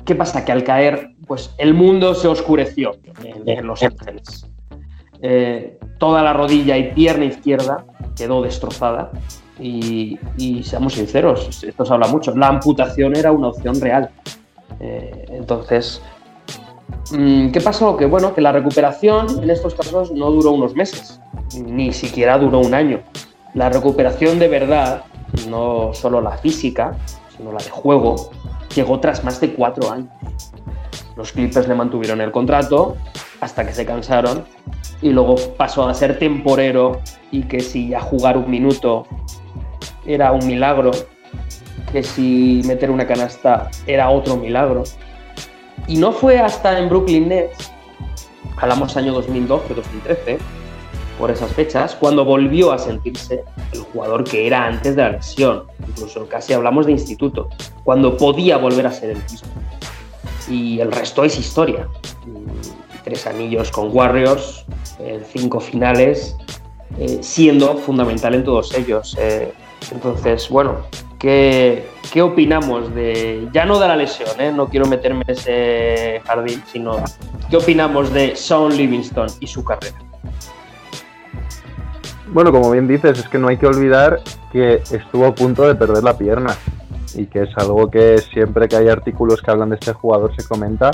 [0.06, 0.46] ¿Qué pasa?
[0.46, 4.50] Que al caer, pues el mundo se oscureció en Los Ángeles.
[5.21, 9.12] Eh, toda la rodilla y pierna izquierda quedó destrozada.
[9.62, 10.17] Y,
[10.63, 14.10] seamos sinceros, esto se habla mucho, la amputación era una opción real.
[14.79, 16.01] Eh, entonces,
[17.12, 17.97] mm, ¿qué pasó?
[17.97, 21.19] Que bueno, que la recuperación en estos casos no duró unos meses,
[21.62, 23.01] ni siquiera duró un año.
[23.53, 25.03] La recuperación de verdad,
[25.49, 26.95] no solo la física,
[27.36, 28.29] sino la de juego,
[28.73, 30.10] llegó tras más de cuatro años.
[31.17, 32.95] Los Clippers le mantuvieron el contrato
[33.41, 34.45] hasta que se cansaron
[35.01, 39.05] y luego pasó a ser temporero y que si a jugar un minuto
[40.05, 40.91] era un milagro,
[41.91, 44.83] que si meter una canasta era otro milagro.
[45.88, 47.71] Y no fue hasta en Brooklyn Nets,
[48.57, 50.38] hablamos año 2012-2013,
[51.17, 55.63] por esas fechas, cuando volvió a sentirse el jugador que era antes de la lesión.
[55.88, 57.49] Incluso casi hablamos de instituto,
[57.83, 59.49] cuando podía volver a ser el mismo.
[60.49, 61.88] Y el resto es historia.
[63.03, 64.65] Tres anillos con Warriors,
[64.99, 66.35] eh, cinco finales,
[66.97, 69.15] eh, siendo fundamental en todos ellos.
[69.19, 69.53] Eh,
[69.91, 70.77] entonces, bueno,
[71.17, 76.62] ¿qué, ¿qué, opinamos de, ya no de la lesión, no quiero meterme en ese jardín,
[76.71, 76.97] sino
[77.49, 79.97] qué opinamos de Sean Livingston y su carrera?
[82.27, 85.73] Bueno, como bien dices, es que no hay que olvidar que estuvo a punto de
[85.73, 86.55] perder la pierna
[87.15, 90.48] y que es algo que siempre que hay artículos que hablan de este jugador se
[90.48, 90.91] comenta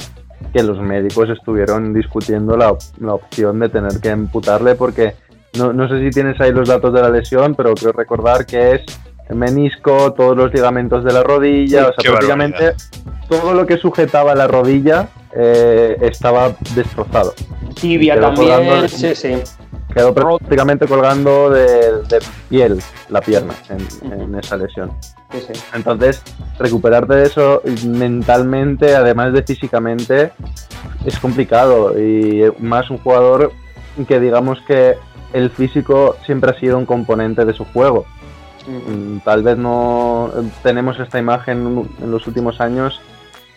[0.53, 5.15] que los médicos estuvieron discutiendo la, opción de tener que amputarle porque
[5.57, 8.75] no, no, sé si tienes ahí los datos de la lesión, pero creo recordar que
[8.75, 8.81] es
[9.29, 12.73] menisco, todos los ligamentos de la rodilla, o sea, prácticamente
[13.29, 17.33] todo lo que sujetaba la rodilla eh, estaba destrozado.
[17.79, 19.41] Tibia también, sí, sí
[19.95, 22.79] quedó prácticamente colgando de, piel
[23.09, 24.91] la pierna en, esa lesión.
[25.73, 26.21] Entonces,
[26.59, 30.33] recuperarte de eso mentalmente, además de físicamente,
[31.05, 31.97] es complicado.
[31.97, 33.53] Y más un jugador
[34.05, 34.97] que digamos que
[35.31, 38.05] el físico siempre ha sido un componente de su juego.
[38.67, 40.29] Mm, tal vez no
[40.61, 42.99] tenemos esta imagen en los últimos años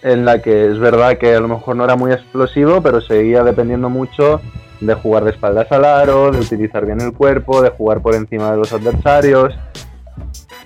[0.03, 3.43] en la que es verdad que a lo mejor no era muy explosivo, pero seguía
[3.43, 4.41] dependiendo mucho
[4.81, 8.53] de jugar de espaldas al aro, de utilizar bien el cuerpo, de jugar por encima
[8.53, 9.55] de los adversarios.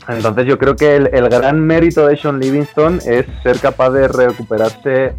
[0.09, 5.15] Entonces yo creo que el, gran mérito de Sean Livingston es ser capaz de recuperarse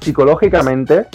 [0.00, 1.06] psicológicamente,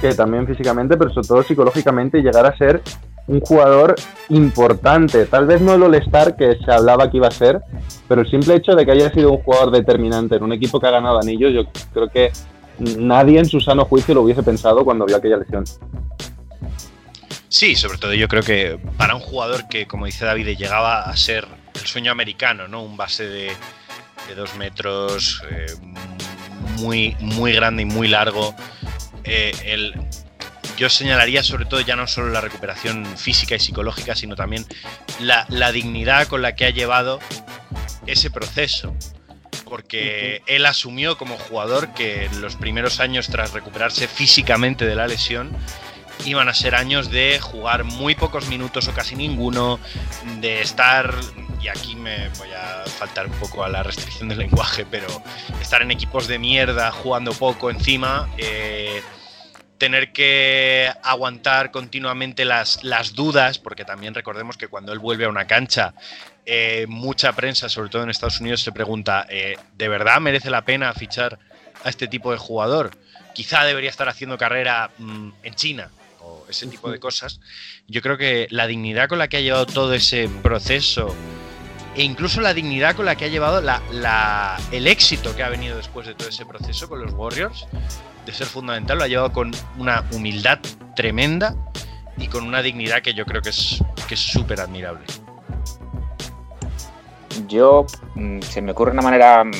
[0.00, 2.82] que también físicamente, pero sobre todo psicológicamente y llegar a ser
[3.28, 3.94] un jugador
[4.30, 5.26] importante.
[5.26, 7.60] Tal vez no el All-Star que se hablaba que iba a ser,
[8.08, 10.86] pero el simple hecho de que haya sido un jugador determinante en un equipo que
[10.86, 12.32] ha ganado anillos, yo creo que
[12.78, 15.64] nadie en su sano juicio lo hubiese pensado cuando vio aquella lesión.
[17.48, 21.16] Sí, sobre todo yo creo que para un jugador que, como dice David, llegaba a
[21.16, 22.82] ser el sueño americano, ¿no?
[22.82, 23.50] Un base de,
[24.36, 25.66] dos metros, eh,
[26.78, 28.54] muy, muy grande y muy largo.
[29.24, 29.52] Eh,
[30.78, 34.64] yo señalaría sobre todo ya no solo la recuperación física y psicológica, sino también
[35.20, 37.18] la, la dignidad con la que ha llevado
[38.06, 38.94] ese proceso
[39.64, 45.06] porque él asumió como jugador que en los primeros años tras recuperarse físicamente de la
[45.06, 45.50] lesión
[46.24, 49.78] iban a ser años de jugar muy pocos minutos o casi ninguno,
[50.40, 51.14] de estar,
[51.60, 55.06] y aquí me voy a faltar un poco a la restricción del lenguaje, pero
[55.60, 58.28] estar en equipos de mierda jugando poco encima.
[58.36, 59.02] Eh,
[59.78, 65.28] tener que aguantar continuamente las, las, dudas, porque también recordemos que cuando él vuelve a
[65.28, 65.94] una cancha,
[66.44, 70.64] eh, mucha prensa, sobre todo en Estados Unidos, se pregunta, eh, ¿de verdad merece la
[70.64, 71.38] pena fichar
[71.84, 72.90] a este tipo de jugador?
[73.34, 75.90] Quizá debería estar haciendo carrera mm, en China,
[76.48, 77.40] ese tipo de cosas,
[77.86, 81.14] yo creo que la dignidad con la que ha llevado todo ese proceso
[81.94, 85.76] e incluso la dignidad con la que ha llevado la, el éxito que ha venido
[85.76, 87.66] después de todo ese proceso con los Warriors,
[88.28, 90.58] de ser fundamental, lo ha llevado con una humildad
[90.94, 91.54] tremenda
[92.18, 95.00] y con una dignidad que yo creo que es que es súper admirable.
[97.46, 97.86] Yo
[98.16, 99.50] mm, se me ocurre una manera mm,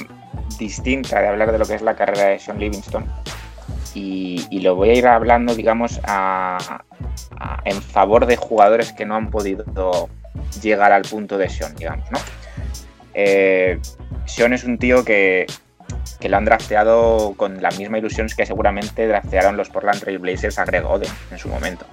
[0.58, 3.06] distinta de hablar de lo que es la carrera de Sean Livingston
[3.94, 5.98] y, lo voy a ir hablando, digamos,
[7.64, 9.64] en favor de jugadores que no han podido
[10.60, 12.18] llegar al punto de Sean, digamos, ¿no?
[13.14, 13.80] Eh,
[14.26, 15.46] Sean es un tío que,
[16.20, 20.58] que lo han drafteado con la misma ilusión que seguramente draftearon los Portland Trail Blazers
[20.58, 21.86] a Greg Oden en su momento.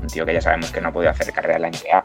[0.00, 2.04] Un tío que ya sabemos que no ha podido hacer carrera en la NBA.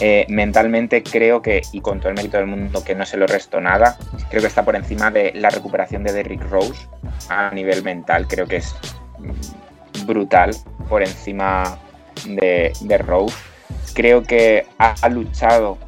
[0.00, 3.26] Eh, mentalmente creo que, y con todo el mérito del mundo que no se lo
[3.26, 3.96] resto nada,
[4.28, 6.88] creo que está por encima de la recuperación de Derrick Rose
[7.28, 8.26] a nivel mental.
[8.26, 8.74] Creo que es
[10.04, 10.50] brutal
[10.88, 11.78] por encima
[12.26, 13.36] de, Rose.
[13.94, 15.78] Creo que ha, luchado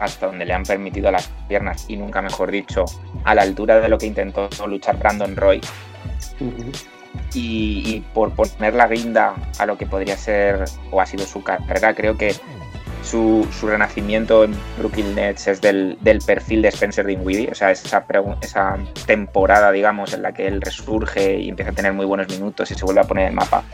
[0.00, 2.84] hasta donde le han permitido las piernas y nunca mejor dicho,
[3.24, 5.60] a la altura de lo que intentó luchar Brandon Roy.
[7.34, 11.94] y, por poner la guinda a lo que podría ser o ha sido su carrera,
[11.94, 12.34] creo que
[13.02, 18.04] su, renacimiento en Brooklyn Nets es del, perfil de Spencer Dinwiddie, o sea, esa,
[18.40, 22.70] esa temporada, digamos, en la que él resurge y empieza a tener muy buenos minutos
[22.70, 23.64] y se vuelve a poner en el mapa,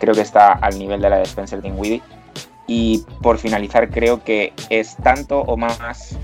[0.00, 2.02] creo que está al nivel de la de Spencer Dinwiddie.
[2.66, 6.16] Y por finalizar, creo que es tanto o más,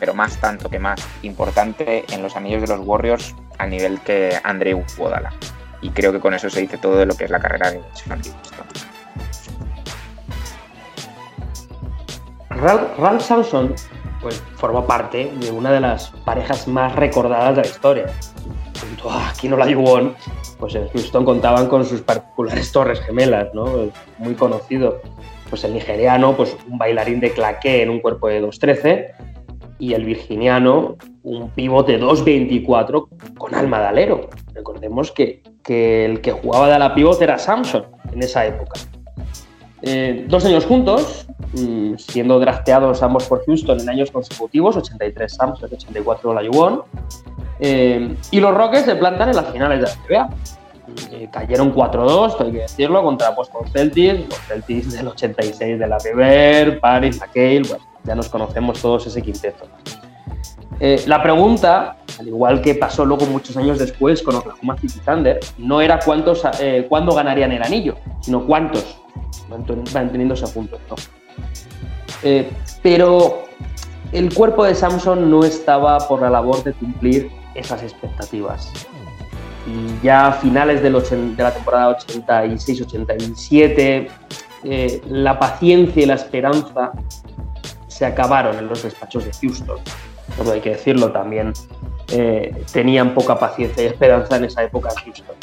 [0.00, 4.38] pero más tanto que más importante en los anillos de los Warriors al nivel que
[4.44, 5.32] Andrew Wodala.
[5.80, 7.82] Y creo que con eso se dice todo de lo que es la carrera de
[7.92, 8.20] Sean
[12.50, 13.74] Ralph Samson
[14.20, 18.06] pues, formó parte de una de las parejas más recordadas de la historia.
[18.80, 20.16] Junto a Kino Olajuwon,
[20.58, 23.90] pues en Houston contaban con sus particulares torres gemelas, ¿no?
[24.18, 25.00] Muy conocido.
[25.50, 29.12] Pues el nigeriano, pues un bailarín de claqué en un cuerpo de 2.13
[29.78, 34.28] y el virginiano, un pivote 2.24 con alma de alero.
[34.54, 38.80] Recordemos que, que el que jugaba de la pivote era Samson en esa época.
[39.82, 45.70] Eh, dos años juntos, mm, siendo drafteados ambos por Houston en años consecutivos, 83 Samson,
[45.72, 46.82] 84 la Yuwon.
[47.60, 50.36] Eh, y los Rockets se plantan en las finales de la NBA.
[51.12, 55.98] Eh, cayeron 4-2, hay que decirlo, contra Boston Celtics, los Celtics del 86 de la
[56.02, 59.66] Beber, Paris, McHale, bueno, ya nos conocemos todos ese quinteto.
[60.80, 65.40] Eh, la pregunta, al igual que pasó luego muchos años después con Oklahoma City Thunder,
[65.58, 69.00] no era cuántos, eh, cuándo ganarían el anillo, sino cuántos
[69.92, 70.80] manteniéndose juntos.
[70.88, 70.96] ¿no?
[72.22, 72.48] Eh,
[72.82, 73.44] pero
[74.12, 78.72] el cuerpo de Samson no estaba por la labor de cumplir esas expectativas.
[79.68, 80.94] Y ya a finales del
[81.36, 84.08] de la temporada 86-87,
[84.64, 86.92] eh, la paciencia y la esperanza
[87.86, 89.78] se acabaron en los despachos de Houston.
[90.36, 91.52] Todo hay que decirlo también.
[92.10, 95.36] Eh, tenían poca paciencia y esperanza en esa época en Houston.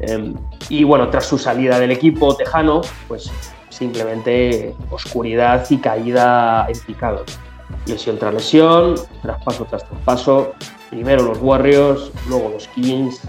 [0.00, 0.34] Eh,
[0.68, 3.30] y bueno, tras su salida del equipo tejano, pues
[3.68, 7.24] simplemente oscuridad y caída en picado.
[7.86, 10.54] Lesión tras lesión, traspaso tras traspaso.
[10.90, 13.20] Primero los Warriors, luego los Kings.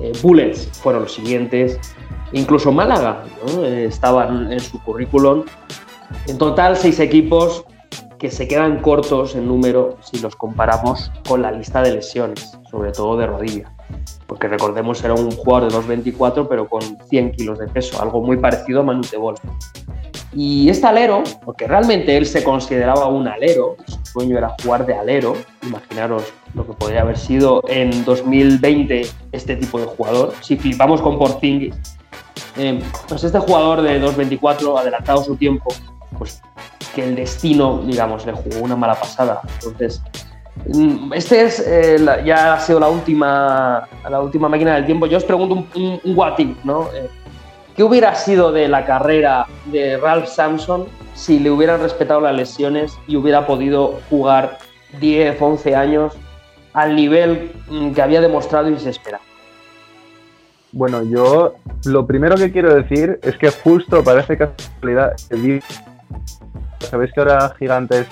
[0.00, 1.78] Eh, Bullets fueron los siguientes.
[2.32, 3.24] Incluso Málaga
[3.62, 5.44] eh, estaban en su currículum.
[6.26, 7.64] En total, seis equipos
[8.18, 12.92] que se quedan cortos en número si los comparamos con la lista de lesiones, sobre
[12.92, 13.72] todo de rodilla.
[14.26, 18.36] Porque recordemos, era un jugador de 2.24, pero con 100 kilos de peso, algo muy
[18.38, 19.36] parecido a Manu Tebol.
[20.32, 24.94] Y este alero, porque realmente él se consideraba un alero, su sueño era jugar de
[24.94, 26.24] alero, imaginaros
[26.54, 31.74] lo que podría haber sido en 2020 este tipo de jugador, si flipamos con Porzingis,
[32.56, 35.72] eh, pues este jugador de 2.24, adelantado su tiempo,
[36.18, 36.42] pues
[36.94, 39.42] que el destino, digamos, le jugó una mala pasada.
[39.54, 40.02] Entonces,
[40.66, 45.06] mm, este es eh, la, ya ha sido la última, la última máquina del tiempo.
[45.06, 46.88] Yo os pregunto un, un, un what if, ¿no?
[46.94, 47.08] Eh,
[47.76, 52.98] ¿Qué hubiera sido de la carrera de Ralph Sampson si le hubieran respetado las lesiones
[53.06, 54.56] y hubiera podido jugar
[54.98, 56.14] 10, 11 años
[56.72, 59.20] al nivel mm, que había demostrado y se espera?
[60.72, 65.14] Bueno, yo lo primero que quiero decir es que justo parece casualidad.
[66.80, 68.06] Sabéis que ahora Gigantes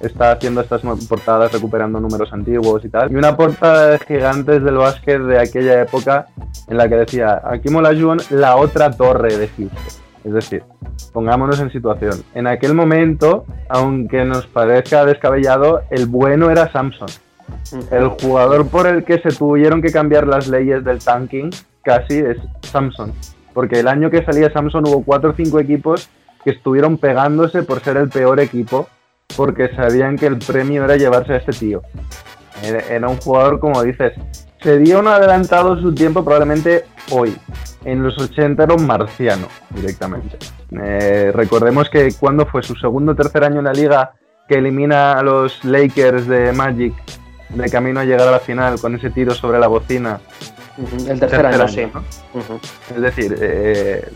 [0.00, 3.12] está haciendo estas portadas recuperando números antiguos y tal.
[3.12, 6.26] Y una portada de Gigantes del básquet de aquella época
[6.68, 10.04] en la que decía Hakim Olajuwon, la otra torre de Houston.
[10.24, 10.62] Es decir,
[11.12, 12.22] pongámonos en situación.
[12.34, 17.08] En aquel momento, aunque nos parezca descabellado, el bueno era Samson.
[17.90, 21.50] El jugador por el que se tuvieron que cambiar las leyes del tanking
[21.82, 23.12] casi es Samson.
[23.52, 26.08] Porque el año que salía Samson hubo cuatro o cinco equipos
[26.44, 28.88] que estuvieron pegándose por ser el peor equipo
[29.36, 31.82] porque sabían que el premio era llevarse a este tío.
[32.62, 34.12] Era un jugador, como dices,
[34.62, 37.36] sería un adelantado su tiempo probablemente hoy.
[37.84, 40.38] En los 80 era un marciano directamente.
[40.82, 44.12] Eh, recordemos que cuando fue su segundo o tercer año en la liga
[44.48, 46.94] que elimina a los Lakers de Magic
[47.50, 50.20] de camino a llegar a la final con ese tiro sobre la bocina.
[50.76, 51.10] Uh -huh.
[51.10, 51.86] El tercer, tercer año, año, sí.
[51.92, 52.00] ¿no?
[52.40, 52.94] uh -huh.
[52.96, 54.08] Es decir, eh,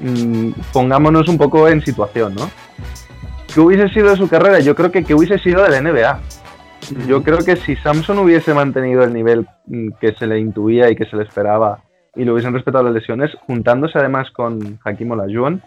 [0.00, 2.50] mmm, pongámonos un poco en situación, ¿no?
[3.52, 4.60] ¿Qué hubiese sido de su carrera?
[4.60, 6.20] Yo creo que, que hubiese sido de la NBA.
[7.06, 10.96] Yo creo que si Samson hubiese mantenido el nivel mm, que se le intuía y
[10.96, 11.82] que se le esperaba
[12.16, 15.62] y lo hubiesen respetado las lesiones, juntándose además con Hakim Olajuwon,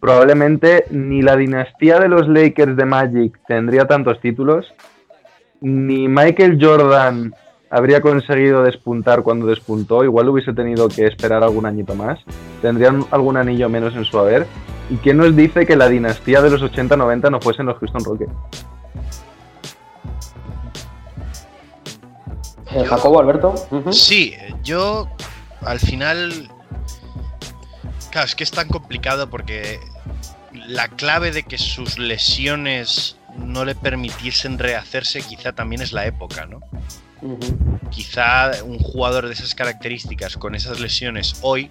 [0.00, 4.72] probablemente ni la dinastía de los Lakers de Magic tendría tantos títulos,
[5.60, 7.34] ni Michael Jordan
[7.70, 12.20] habría conseguido despuntar cuando despuntó, igual hubiese tenido que esperar algún añito más,
[12.62, 14.46] tendrían algún anillo menos en su haber.
[14.88, 18.32] ¿Y quién nos dice que la dinastía de los 80-90 no fuesen los Houston Rockets?
[22.72, 23.54] Yo, Jacobo, Alberto.
[23.70, 23.92] Uh -huh.
[23.92, 25.08] Sí, yo
[25.62, 26.50] al final.
[28.10, 29.80] Claro, es que es tan complicado porque
[30.52, 36.46] la clave de que sus lesiones no le permitiesen rehacerse quizá también es la época,
[36.46, 36.60] ¿no?
[37.22, 37.90] Uh -huh.
[37.90, 41.70] Quizá un jugador de esas características con esas lesiones hoy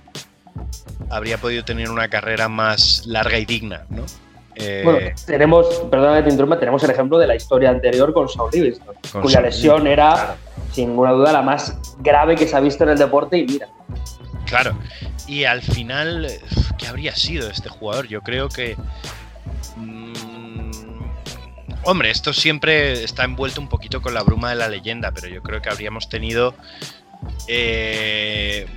[1.10, 4.06] habría podido tener una carrera más larga y digna, ¿no?
[4.56, 8.50] Eh, bueno, tenemos, perdóname te interrumpa, tenemos el ejemplo de la historia anterior con Saul
[8.54, 10.34] Livingston, cuya Saul lesión Livingston, era, claro.
[10.72, 13.68] sin ninguna duda, la más grave que se ha visto en el deporte y mira.
[14.46, 14.78] Claro,
[15.28, 16.32] y al final,
[16.78, 18.08] ¿qué habría sido este jugador?
[18.08, 18.78] Yo creo que...
[19.76, 20.35] Mmm,
[21.86, 25.42] hombre, esto siempre está envuelto un poquito con la bruma de la leyenda, pero yo
[25.42, 26.56] creo que habríamos tenido...
[27.48, 28.68] Eh,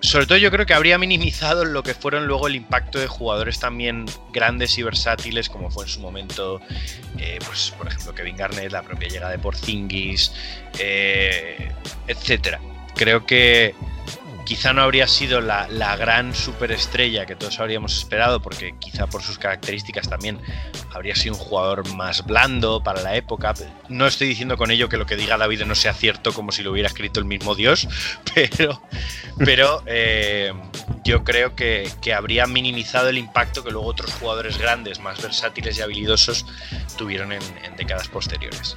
[0.00, 3.58] sobre todo yo creo que habría minimizado lo que fueron luego el impacto de jugadores
[3.58, 6.60] también grandes y versátiles, como fue en su momento,
[7.18, 10.30] eh, pues por ejemplo Kevin Garnett, la propia llegada de Porzingis,
[10.78, 11.72] eh,
[12.06, 12.60] etcétera.
[12.94, 13.74] Creo que
[14.44, 15.66] quizá no habría sido la,
[15.96, 20.38] gran superestrella que todos habríamos esperado, porque quizá por sus características también
[20.92, 23.54] habría sido un jugador más blando para la época.
[23.88, 26.62] No estoy diciendo con ello que lo que diga David no sea cierto como si
[26.62, 27.88] lo hubiera escrito el mismo Dios,
[28.34, 28.82] pero,
[29.38, 30.52] pero eh,
[31.04, 35.82] yo creo que, habría minimizado el impacto que luego otros jugadores grandes, más versátiles y
[35.82, 36.46] habilidosos
[36.96, 37.42] tuvieron en
[37.76, 38.76] décadas posteriores.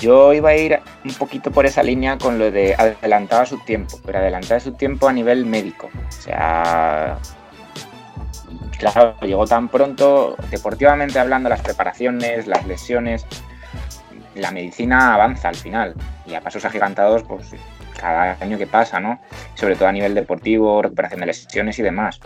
[0.00, 3.58] Yo iba a ir un poquito por esa línea con lo de adelantado a su
[3.58, 5.90] tiempo, pero adelantado a su tiempo a nivel médico.
[6.08, 7.18] O sea,
[8.78, 13.26] claro, llegó tan pronto, deportivamente hablando, las preparaciones, las lesiones,
[14.34, 15.94] la medicina avanza al final
[16.26, 17.54] y a pasos agigantados, pues
[18.00, 19.20] cada año que pasa, ¿no?
[19.54, 22.20] Sobre todo a nivel deportivo, recuperación de lesiones y demás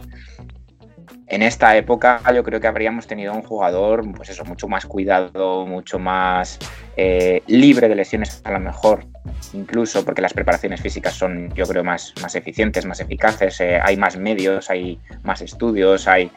[1.32, 5.66] en esta época yo creo que habríamos tenido un jugador, pues eso, mucho más cuidado,
[5.66, 6.58] mucho más
[6.94, 9.06] eh, libre de lesiones a lo mejor,
[9.54, 13.96] incluso porque las preparaciones físicas son, yo creo, más, más eficientes, más eficaces, eh, hay
[13.96, 16.30] más medios, hay más estudios, hay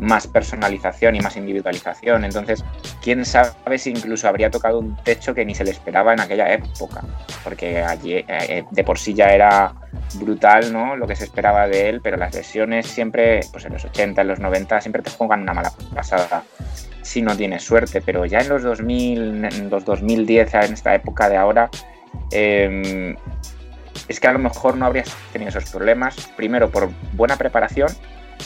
[0.00, 2.24] más personalización y más individualización.
[2.24, 2.64] Entonces,
[3.02, 6.52] quién sabe si incluso habría tocado un techo que ni se le esperaba en aquella
[6.52, 7.02] época,
[7.44, 9.74] porque allí eh, eh, de por sí ya era
[10.14, 10.96] brutal ¿no?
[10.96, 14.28] lo que se esperaba de él, pero las lesiones siempre, pues en los 80, en
[14.28, 16.44] los 90, siempre te juegan una mala pasada
[17.02, 21.28] si no tienes suerte, pero ya en los 2000, en los 2010, en esta época
[21.28, 21.68] de ahora,
[22.30, 23.16] em,
[24.08, 27.88] es que a lo mejor no habrías tenido esos problemas, primero por buena preparación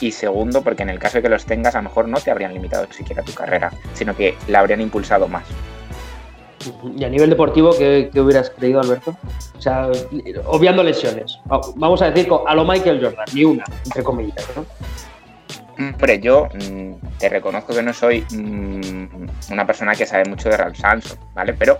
[0.01, 2.31] y segundo, porque en el caso de que los tengas, a lo mejor no te
[2.31, 5.45] habrían limitado siquiera tu carrera, sino que la habrían impulsado más.
[6.97, 9.17] ¿Y a nivel deportivo qué, hubieras creído, Alberto?
[9.57, 9.89] O sea,
[10.47, 11.39] obviando lesiones.
[11.77, 14.65] Vamos a decir a lo Michael Jordan, ni una, entre comillas, ¿no?
[15.79, 20.57] Hombre, yo mm, te reconozco que no soy mm, una persona que sabe mucho de
[20.57, 21.53] Ralph Sanson, ¿vale?
[21.53, 21.79] Pero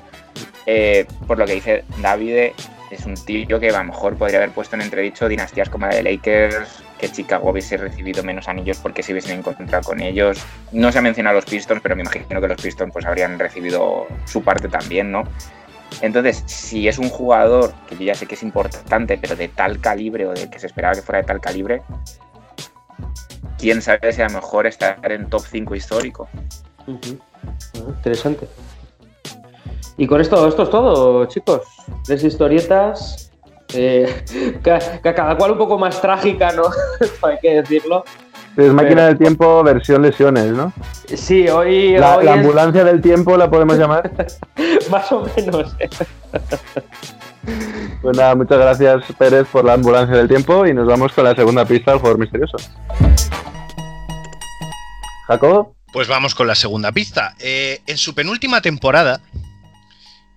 [0.67, 2.53] eh, por lo que dice David,
[2.91, 5.95] es un tío que a lo mejor podría haber puesto en entredicho dinastías como la
[5.95, 10.39] de Lakers, que Chicago hubiese recibido menos anillos porque se hubiesen encontrado con ellos.
[10.73, 14.07] No se ha mencionado los Pistons, pero me imagino que los Pistons pues habrían recibido
[14.25, 15.25] su parte también, ¿no?
[16.01, 19.81] Entonces, si es un jugador que yo ya sé que es importante, pero de tal
[19.81, 21.83] calibre o de que se esperaba que fuera de tal calibre,
[23.59, 26.29] quién sabe si a lo mejor estar en top 5 histórico.
[27.87, 28.49] Interesante.
[29.97, 31.63] Y con esto, esto es todo, chicos.
[32.05, 33.26] Tres historietas
[33.75, 34.25] eh,
[34.63, 36.65] cada cual un poco más trágica, ¿no?
[37.23, 38.05] Hay que decirlo.
[38.57, 40.73] Es máquina del tiempo versión lesiones, ¿no?
[41.15, 41.99] Sí, hoy.
[41.99, 44.11] La, ambulancia del tiempo la podemos llamar.
[44.91, 45.77] más o menos.
[48.01, 51.35] pues nada, muchas gracias Pérez por la ambulancia del tiempo y nos vamos con la
[51.35, 52.57] segunda pista del jugador misterioso.
[55.27, 55.73] Jacob.
[55.93, 57.35] Pues vamos con la segunda pista.
[57.39, 59.21] Eh, en su penúltima temporada,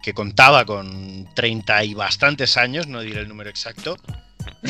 [0.10, 3.95] que contaba con 30 y bastantes años, no diré el número exacto,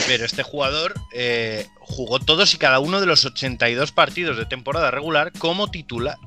[0.05, 4.91] pero este jugador eh, jugó todos y cada uno de los 82 partidos de temporada
[4.91, 6.17] regular como titular.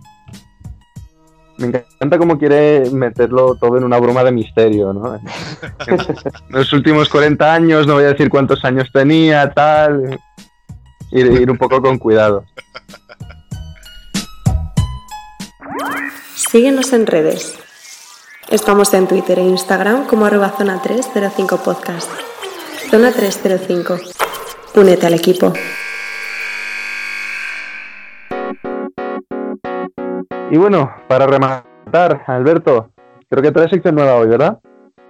[1.59, 5.21] Me encanta cómo quiere meterlo todo en una broma de misterio, ¿no?
[6.49, 10.19] los últimos 40 años, no voy a decir cuántos años tenía, tal.
[11.11, 12.47] Ir, ir un poco con cuidado.
[16.35, 17.59] Síguenos en redes.
[18.53, 22.11] Estamos en Twitter e Instagram como arroba zona 305 podcast.
[22.91, 23.97] Zona 305.
[24.75, 25.55] Únete al equipo.
[30.51, 32.91] Y bueno, para rematar, Alberto,
[33.31, 34.59] creo que traes sección nueva hoy, ¿verdad?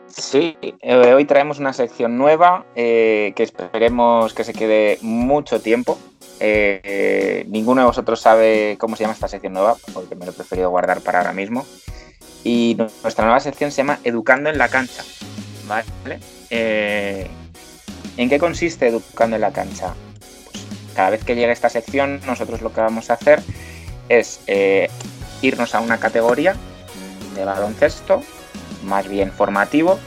[0.06, 5.98] Sí, eh, hoy traemos una sección nueva eh, que esperemos que se quede mucho tiempo.
[6.38, 10.34] Eh, ninguno de vosotros sabe cómo se llama esta sección nueva, porque me lo he
[10.34, 11.66] preferido guardar para ahora mismo.
[12.44, 15.04] Y nuestra nueva sección se llama Educando en la cancha.
[15.66, 16.18] ¿Vale?
[16.50, 17.28] Eh,
[18.16, 19.94] ¿En qué consiste Educando en la cancha?
[20.44, 20.64] Pues
[20.94, 23.42] cada vez que llegue esta sección, nosotros lo que vamos a hacer
[24.08, 24.90] es eh,
[25.40, 26.56] irnos a una categoría
[27.34, 28.22] de baloncesto,
[28.84, 29.98] más bien formativo,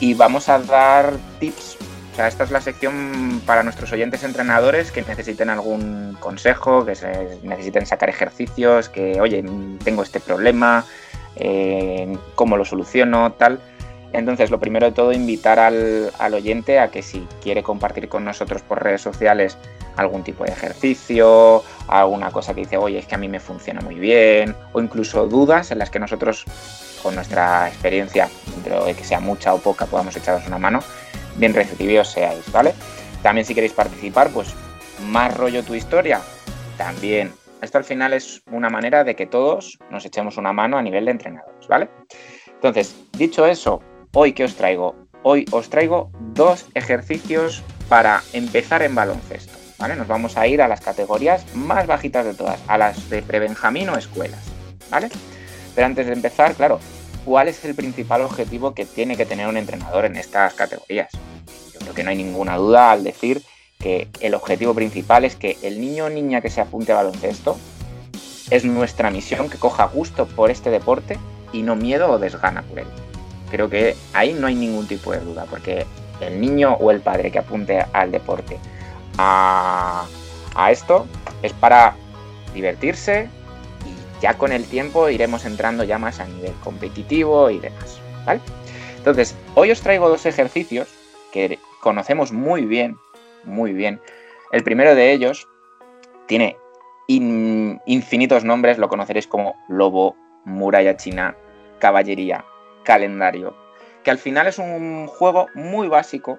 [0.00, 1.76] y vamos a dar tips.
[2.12, 6.96] O sea, esta es la sección para nuestros oyentes entrenadores que necesiten algún consejo, que
[6.96, 9.44] se necesiten sacar ejercicios, que, oye,
[9.84, 10.84] tengo este problema,
[12.34, 13.60] cómo lo soluciono, tal.
[14.12, 18.62] Entonces, lo primero de todo, invitar al, oyente a que si quiere compartir con nosotros
[18.62, 19.58] por redes sociales
[19.96, 23.80] algún tipo de ejercicio, alguna cosa que dice, oye, es que a mí me funciona
[23.80, 26.44] muy bien, o incluso dudas en las que nosotros,
[27.02, 30.80] con nuestra experiencia, dentro de que sea mucha o poca, podamos echaros una mano,
[31.36, 32.74] bien recibidos seáis, ¿vale?
[33.22, 34.54] También si queréis participar, pues
[35.10, 36.20] más rollo tu historia,
[36.76, 37.32] también.
[37.60, 41.06] Esto al final es una manera de que todos nos echemos una mano a nivel
[41.06, 41.88] de entrenadores, ¿vale?
[42.46, 43.82] Entonces, dicho eso,
[44.14, 49.96] hoy que os traigo, hoy os traigo dos ejercicios para empezar en baloncesto, ¿vale?
[49.96, 53.88] Nos vamos a ir a las categorías más bajitas de todas, a las de prebenjamín
[53.88, 54.44] o escuelas,
[54.90, 55.08] ¿vale?
[55.74, 56.78] Pero antes de empezar, claro,
[57.24, 61.12] ¿cuál es el principal objetivo que tiene que tener un entrenador en estas categorías?
[61.72, 63.42] Yo creo que no hay ninguna duda al decir
[63.78, 67.56] que el objetivo principal es que el niño o niña que se apunte a baloncesto
[68.50, 71.18] es nuestra misión que coja gusto por este deporte
[71.52, 72.86] y no miedo o desgana por él.
[73.50, 75.86] Creo que ahí no hay ningún tipo de duda, porque
[76.20, 78.58] el niño o el padre que apunte al deporte
[79.16, 80.06] a,
[80.54, 81.06] a esto
[81.42, 81.94] es para
[82.54, 83.28] divertirse
[83.86, 88.00] y ya con el tiempo iremos entrando ya más a nivel competitivo y demás.
[88.26, 88.40] ¿vale?
[88.96, 90.88] Entonces, hoy os traigo dos ejercicios
[91.32, 92.96] que conocemos muy bien
[93.48, 94.00] muy bien.
[94.52, 95.48] El primero de ellos
[96.26, 96.56] tiene
[97.08, 101.34] infinitos nombres, lo conoceréis como lobo, muralla china,
[101.78, 102.44] caballería,
[102.84, 103.56] calendario,
[104.04, 106.38] que al final es un juego muy básico,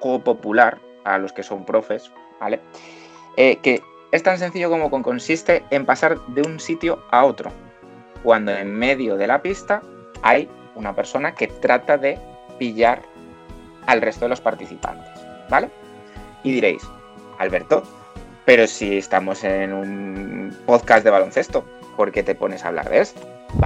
[0.00, 2.60] juego popular a los que son profes, ¿vale?
[3.36, 3.82] Eh, que
[4.12, 7.52] es tan sencillo como consiste en pasar de un sitio a otro,
[8.22, 9.82] cuando en medio de la pista
[10.22, 12.18] hay una persona que trata de
[12.58, 13.02] pillar
[13.86, 15.08] al resto de los participantes,
[15.48, 15.70] ¿vale?
[16.42, 16.82] Y diréis,
[17.38, 17.82] Alberto,
[18.44, 21.64] pero si estamos en un podcast de baloncesto,
[21.96, 23.20] ¿por qué te pones a hablar de esto?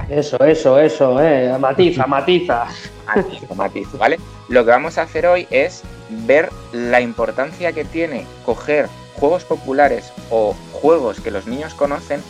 [0.09, 1.55] Eso, eso, eso, eh.
[1.59, 2.67] matiza, matiza.
[3.07, 4.19] Matiza, matiza, ¿vale?
[4.49, 8.87] Lo que vamos a hacer hoy es ver la importancia que tiene coger
[9.19, 12.21] juegos populares o juegos que los niños conocen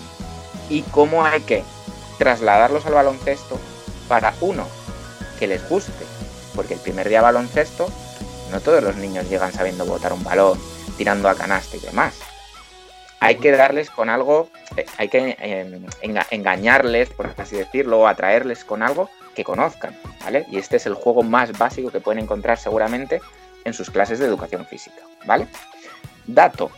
[0.70, 1.64] y cómo hay que
[2.18, 3.60] trasladarlos al baloncesto
[4.08, 4.66] para uno,
[5.40, 6.06] que les guste,
[6.56, 7.88] porque el primer día baloncesto
[8.52, 10.60] no todos los niños llegan sabiendo botar un balón,
[10.98, 12.20] tirando a canasta y demás.
[13.20, 15.86] Hay que darles con algo, eh, hay que em,
[16.32, 20.46] engañarles, por así decirlo, o atraerles con algo que conozcan, ¿vale?
[20.52, 23.22] Y este es el juego más básico que pueden encontrar seguramente
[23.64, 25.48] en sus clases de educación física, ¿vale?
[26.28, 26.72] Dato,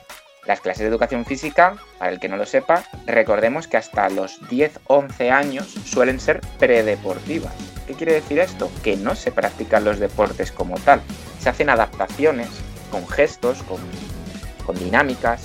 [0.48, 4.42] las clases de educación física, para el que no lo sepa, recordemos que hasta los
[4.44, 7.54] 10-11 años suelen ser predeportivas.
[7.86, 8.72] ¿Qué quiere decir esto?
[8.82, 11.02] Que no se practican los deportes como tal,
[11.40, 12.48] se hacen adaptaciones
[12.92, 15.44] con gestos, con, dinámicas,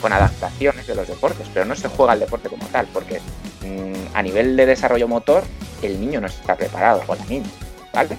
[0.00, 3.20] con adaptaciones de los deportes, pero no se juega el deporte como tal, porque
[3.60, 5.44] mm, a nivel de desarrollo motor
[5.82, 7.48] el niño no está preparado, o la niña,
[7.92, 8.16] ¿vale?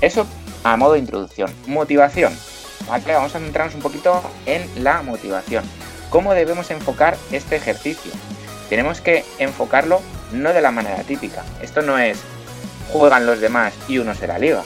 [0.00, 0.26] Eso
[0.64, 1.52] a modo de introducción.
[1.66, 2.32] Motivación,
[2.88, 5.64] Vamos a centrarnos un poquito en la motivación.
[6.10, 8.12] ¿Cómo debemos enfocar este ejercicio?
[8.68, 10.00] Tenemos que enfocarlo
[10.32, 11.44] no de la manera típica.
[11.62, 12.22] Esto no es
[12.92, 14.62] juegan los demás y uno se la liga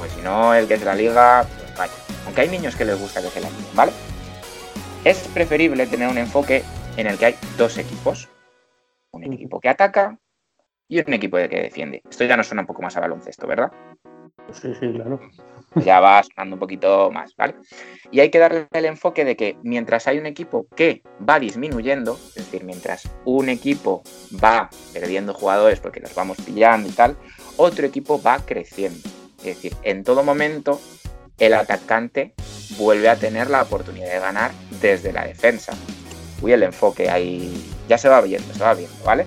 [0.00, 1.92] pues si no, el que es la liga, pues vaya.
[2.24, 3.92] Aunque hay niños que les gusta que se la liga, ¿vale?
[5.04, 6.64] Es preferible tener un enfoque
[6.96, 8.30] en el que hay dos equipos.
[9.12, 10.18] Un equipo que ataca
[10.88, 12.02] y un equipo que defiende.
[12.08, 13.70] Esto ya nos suena un poco más a baloncesto, ¿verdad?
[14.52, 15.20] Sí, sí, claro.
[15.76, 17.54] Ya va sonando un poquito más, ¿vale?
[18.10, 22.18] Y hay que darle el enfoque de que mientras hay un equipo que va disminuyendo,
[22.30, 24.02] es decir, mientras un equipo
[24.42, 27.16] va perdiendo jugadores porque los vamos pillando y tal,
[27.56, 29.08] otro equipo va creciendo.
[29.38, 30.80] Es decir, en todo momento
[31.38, 32.34] el atacante
[32.76, 34.50] vuelve a tener la oportunidad de ganar
[34.80, 35.72] desde la defensa.
[36.42, 39.26] Uy, el enfoque ahí ya se va viendo, se va viendo, ¿vale?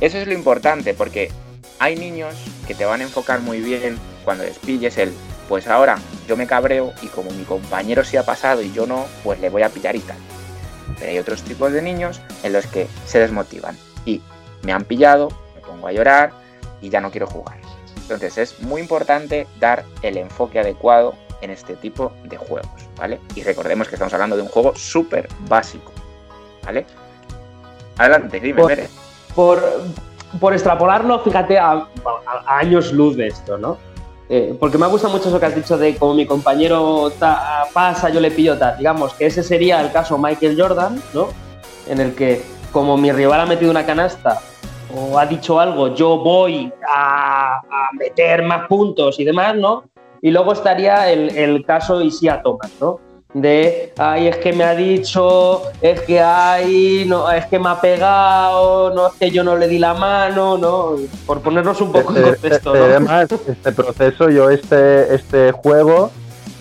[0.00, 1.30] Eso es lo importante porque
[1.78, 2.34] hay niños
[2.66, 3.98] que te van a enfocar muy bien
[4.28, 5.10] cuando les pilles el,
[5.48, 9.06] pues ahora yo me cabreo y como mi compañero se ha pasado y yo no,
[9.24, 10.18] pues le voy a pillar y tal.
[10.98, 13.74] Pero hay otros tipos de niños en los que se desmotivan
[14.04, 14.20] y
[14.64, 16.32] me han pillado, me pongo a llorar
[16.82, 17.56] y ya no quiero jugar.
[18.02, 23.20] Entonces es muy importante dar el enfoque adecuado en este tipo de juegos, ¿vale?
[23.34, 25.90] Y recordemos que estamos hablando de un juego súper básico,
[26.66, 26.84] ¿vale?
[27.96, 28.62] Adelante, dime,
[29.34, 29.62] por,
[30.38, 31.88] por, extrapolarlo, fíjate, a,
[32.46, 33.87] años luz de esto, ¿no?
[34.30, 37.10] Eh, porque me gusta mucho eso que has dicho de como mi compañero
[37.72, 38.76] pasa, yo le pillo tal.
[38.76, 41.28] Digamos que ese sería el caso Michael Jordan, ¿no?
[41.86, 44.40] En el que como mi rival ha metido una canasta
[44.94, 47.60] o ha dicho algo, yo voy a,
[47.98, 49.84] meter más puntos y demás, ¿no?
[50.20, 53.00] Y luego estaría el, el caso Isia Thomas, ¿no?
[53.34, 57.78] De, ay, es que me ha dicho, es que hay, no, es que me ha
[57.78, 60.96] pegado, no es que yo no le di la mano, ¿no?
[61.26, 66.10] Por ponernos un poco en este, contexto, este, Además, este proceso, yo este, este juego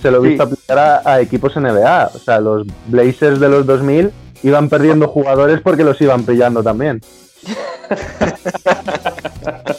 [0.01, 2.11] se lo he visto aplicar a, equipos NBA.
[2.13, 4.11] O sea, los Blazers de los 2000
[4.43, 6.99] iban perdiendo jugadores porque los iban pillando también.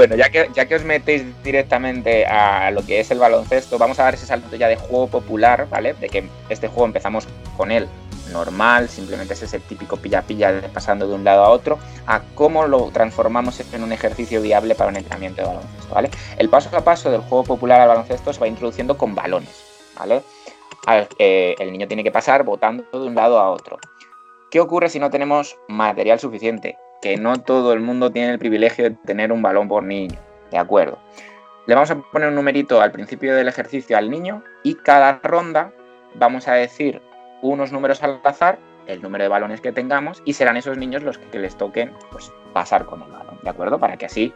[0.00, 3.98] Bueno, ya que, ya que os metéis directamente a lo que es el baloncesto, vamos
[3.98, 5.92] a dar ese salto ya de juego popular, ¿vale?
[5.92, 7.28] De que este juego empezamos
[7.58, 7.86] con él
[8.32, 12.90] normal, simplemente es ese típico pilla-pilla pasando de un lado a otro, a cómo lo
[12.90, 16.10] transformamos en un ejercicio viable para un entrenamiento de baloncesto, ¿vale?
[16.38, 19.54] El paso a paso del juego popular al baloncesto se va introduciendo con balones,
[19.98, 20.22] ¿vale?
[20.86, 23.78] el niño tiene que pasar botando de un lado a otro.
[24.50, 26.78] ¿Qué ocurre si no tenemos material suficiente?
[27.00, 30.18] Que no todo el mundo tiene el privilegio de tener un balón por niño,
[30.50, 30.98] ¿de acuerdo?
[31.66, 35.72] Le vamos a poner un numerito al principio del ejercicio al niño y cada ronda
[36.14, 37.00] vamos a decir
[37.42, 41.18] unos números al azar, el número de balones que tengamos, y serán esos niños los
[41.18, 43.78] que les toquen pues, pasar con el balón, ¿de acuerdo?
[43.78, 44.32] Para que así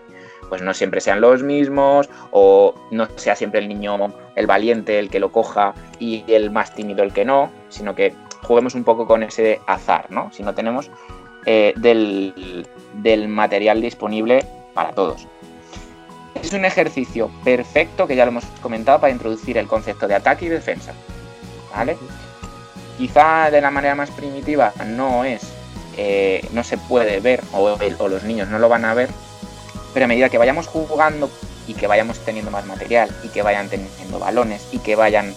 [0.49, 5.11] pues no siempre sean los mismos o no sea siempre el niño el valiente el
[5.11, 9.07] que lo coja y el más tímido el que no, sino que juguemos un poco
[9.07, 10.31] con ese azar, ¿no?
[10.33, 10.91] Si no tenemos
[11.47, 15.27] eh, del, material disponible para todos.
[16.43, 20.47] Es un ejercicio perfecto que ya lo hemos comentado para introducir el concepto de ataque
[20.47, 20.93] y defensa.
[21.75, 21.97] ¿Vale?
[22.99, 25.43] Quizá de la manera más primitiva no es,
[25.97, 27.77] eh, no se puede ver, o,
[28.09, 29.11] los niños no lo van a ver,
[29.93, 31.31] pero a medida que vayamos jugando
[31.67, 35.35] y que vayamos teniendo más material y que vayan teniendo balones y que vayan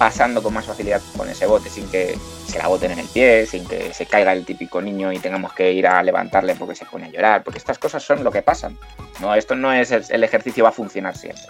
[0.00, 3.44] pasando con más facilidad con ese bote sin que se la boten en el pie,
[3.44, 6.86] sin que se caiga el típico niño y tengamos que ir a levantarle porque se
[6.86, 8.78] pone a llorar, porque estas cosas son lo que pasan.
[9.20, 11.44] No, esto no es el, ejercicio va a funcionar siempre.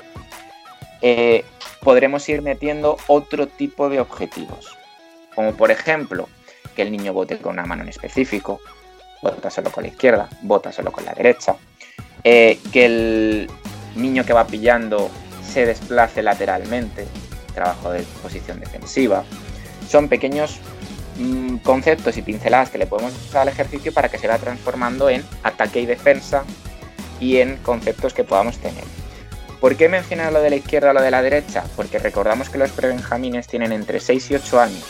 [1.00, 1.44] Eh,
[1.80, 4.76] podremos ir metiendo otro tipo de objetivos
[5.34, 6.28] como por ejemplo
[6.74, 8.60] que el niño vote con una mano en específico,
[9.48, 10.28] solo con la izquierda,
[10.70, 11.56] solo con la derecha,
[12.24, 13.50] eh, que el
[13.96, 15.10] niño que va pillando
[15.42, 17.06] se desplace lateralmente,
[17.60, 19.24] trabajo de posición defensiva.
[19.86, 20.58] Son pequeños
[21.18, 25.10] mm, conceptos y pinceladas que le podemos dar al ejercicio para que se vaya transformando
[25.10, 26.44] en ataque y defensa
[27.20, 28.84] y en conceptos que podamos tener.
[29.60, 31.64] ¿Por qué mencionar lo de la izquierda o lo de la derecha?
[31.76, 34.84] Porque recordamos que los prebenjamines tienen entre 6 y 8 años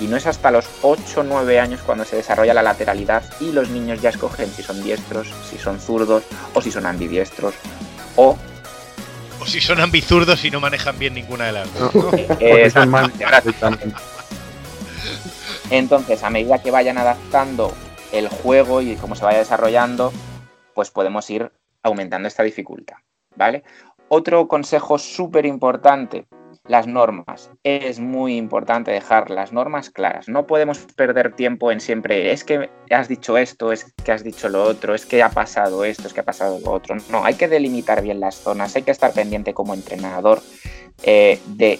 [0.00, 3.52] y no es hasta los 8 o 9 años cuando se desarrolla la lateralidad y
[3.52, 6.24] los niños ya escogen si son diestros, si son zurdos
[6.54, 7.54] o si son ambidiestros
[8.16, 8.36] o...
[9.40, 11.92] O si son ambizurdos y no manejan bien ninguna de las dos.
[15.70, 17.74] Entonces, a medida que vayan adaptando
[18.12, 20.12] el juego y cómo se vaya desarrollando,
[20.74, 21.50] pues podemos ir
[21.82, 22.96] aumentando esta dificultad,
[23.34, 23.64] ¿vale?
[24.08, 26.26] Otro consejo súper importante
[26.68, 27.50] las normas.
[27.62, 30.28] Es muy importante dejar las normas claras.
[30.28, 34.48] No podemos perder tiempo en siempre, es que has dicho esto, es que has dicho
[34.48, 36.96] lo otro, es que ha pasado esto, es que ha pasado lo otro.
[37.10, 40.40] No, hay que delimitar bien las zonas, hay que estar pendiente como entrenador
[41.02, 41.78] eh, de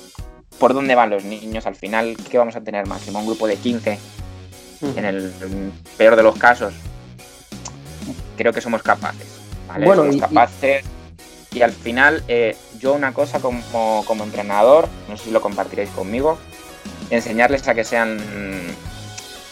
[0.59, 1.67] por dónde van los niños.
[1.67, 3.19] Al final, ¿qué vamos a tener máximo?
[3.19, 3.99] Un grupo de 15.
[4.95, 5.33] En el
[5.97, 6.75] peor de los casos,
[8.37, 9.41] creo que somos capaces.
[9.85, 10.85] Bueno, somos capaces.
[11.53, 15.91] Y al final, eh, yo una cosa como, como entrenador, no sé si lo compartiréis
[15.91, 16.39] conmigo,
[17.11, 18.19] enseñarles a que sean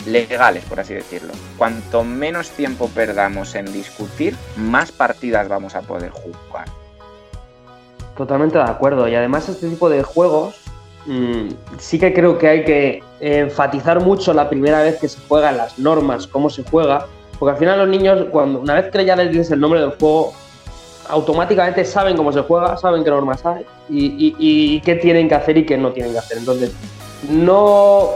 [0.07, 1.33] legales, por así decirlo.
[1.57, 6.67] Cuanto menos tiempo perdamos en discutir, más partidas vamos a poder jugar.
[8.17, 9.09] Totalmente de acuerdo.
[9.09, 10.57] Y además este tipo de juegos
[11.07, 11.49] mm,
[11.79, 15.79] sí que creo que hay que enfatizar mucho la primera vez que se juegan las
[15.79, 17.07] normas, cómo se juega,
[17.39, 19.91] porque al final los niños, cuando una vez que ya les dices el nombre del
[19.91, 20.35] juego,
[21.09, 25.67] automáticamente saben cómo se juega, saben qué normas hay y, qué tienen que hacer y
[25.67, 26.39] qué no tienen que hacer.
[26.39, 26.73] Entonces,
[27.29, 28.09] no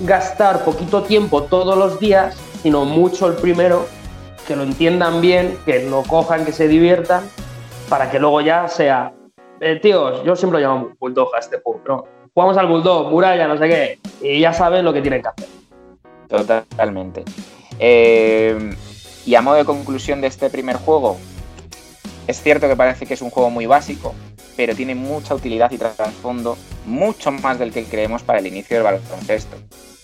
[0.00, 3.86] gastar poquito tiempo todos los días, sino mucho el primero,
[4.46, 7.24] que lo entiendan bien, que lo cojan, que se diviertan,
[7.88, 9.12] para que luego ya sea,
[9.60, 12.04] eh, tíos, yo siempre lo llamo bulldog a este juego, ¿no?
[12.34, 15.48] Jugamos al bulldog, muralla, no sé qué, y ya saben lo que tienen que hacer.
[16.28, 17.24] Totalmente.
[17.78, 18.74] Eh,
[19.26, 21.18] y a modo de conclusión de este primer juego,
[22.26, 24.14] es cierto que parece que es un juego muy básico,
[24.56, 26.56] pero tiene mucha utilidad y trasfondo,
[26.86, 29.56] mucho más del que creemos para el inicio del baloncesto.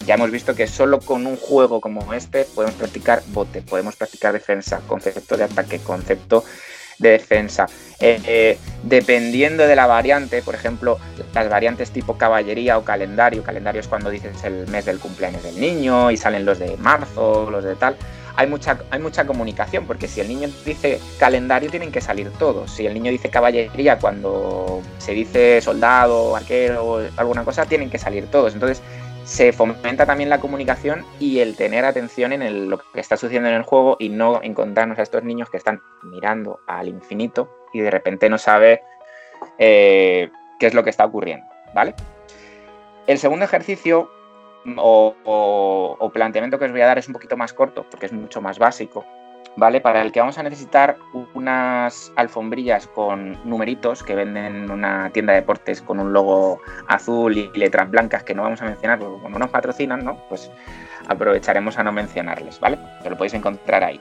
[0.06, 4.32] Ya hemos visto que solo con un juego como este podemos practicar bote, podemos practicar
[4.32, 6.44] defensa, concepto de ataque, concepto
[6.98, 7.66] de defensa.
[8.00, 10.98] Eh, eh, dependiendo de la variante, por ejemplo,
[11.34, 15.60] las variantes tipo caballería o calendario, calendario es cuando dices el mes del cumpleaños del
[15.60, 17.96] niño y salen los de marzo, los de tal
[18.38, 22.70] hay mucha, hay mucha comunicación, porque si el niño dice calendario tienen que salir todos.
[22.70, 28.28] Si el niño dice caballería, cuando se dice soldado, arquero alguna cosa, tienen que salir
[28.30, 28.54] todos.
[28.54, 28.80] Entonces
[29.24, 33.56] se fomenta también la comunicación y el tener atención en lo que está sucediendo en
[33.56, 37.90] el juego y no encontrarnos a estos niños que están mirando al infinito y de
[37.90, 38.82] repente no sabe
[39.58, 40.30] eh,
[40.60, 41.92] qué es lo que está ocurriendo, ¿vale?
[43.08, 44.12] El segundo ejercicio
[44.78, 48.40] o, planteamiento que os voy a dar es un poquito más corto, porque es mucho
[48.40, 49.04] más básico.
[49.56, 49.80] ¿vale?
[49.80, 50.98] Para el que vamos a necesitar
[51.34, 57.36] unas alfombrillas con numeritos que venden en una tienda de deportes con un logo azul
[57.36, 60.16] y letras blancas que no vamos a mencionar porque como nos patrocinan, ¿no?
[60.28, 60.48] Pues
[61.08, 62.78] aprovecharemos a no mencionarles, ¿vale?
[63.02, 63.98] Que lo podéis encontrar ahí.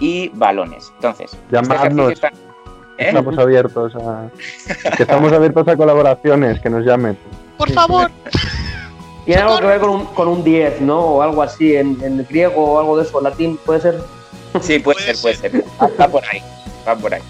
[0.00, 0.90] Y balones.
[0.96, 2.12] Entonces, este Llamadnos.
[2.12, 2.32] está-
[2.98, 3.08] ¿Eh?
[3.08, 4.28] Estamos abiertos a.
[4.96, 7.16] que estamos abiertos a colaboraciones, que nos llamen.
[7.56, 8.10] Por favor.
[9.30, 10.98] Tiene algo que ver con un, con un 10, ¿no?
[10.98, 14.02] O algo así, en, en griego o algo de eso, latín, puede ser.
[14.60, 15.64] Sí, puede, Puede ser, puede ser.
[16.00, 16.42] Va por ahí,
[16.84, 17.22] va por ahí.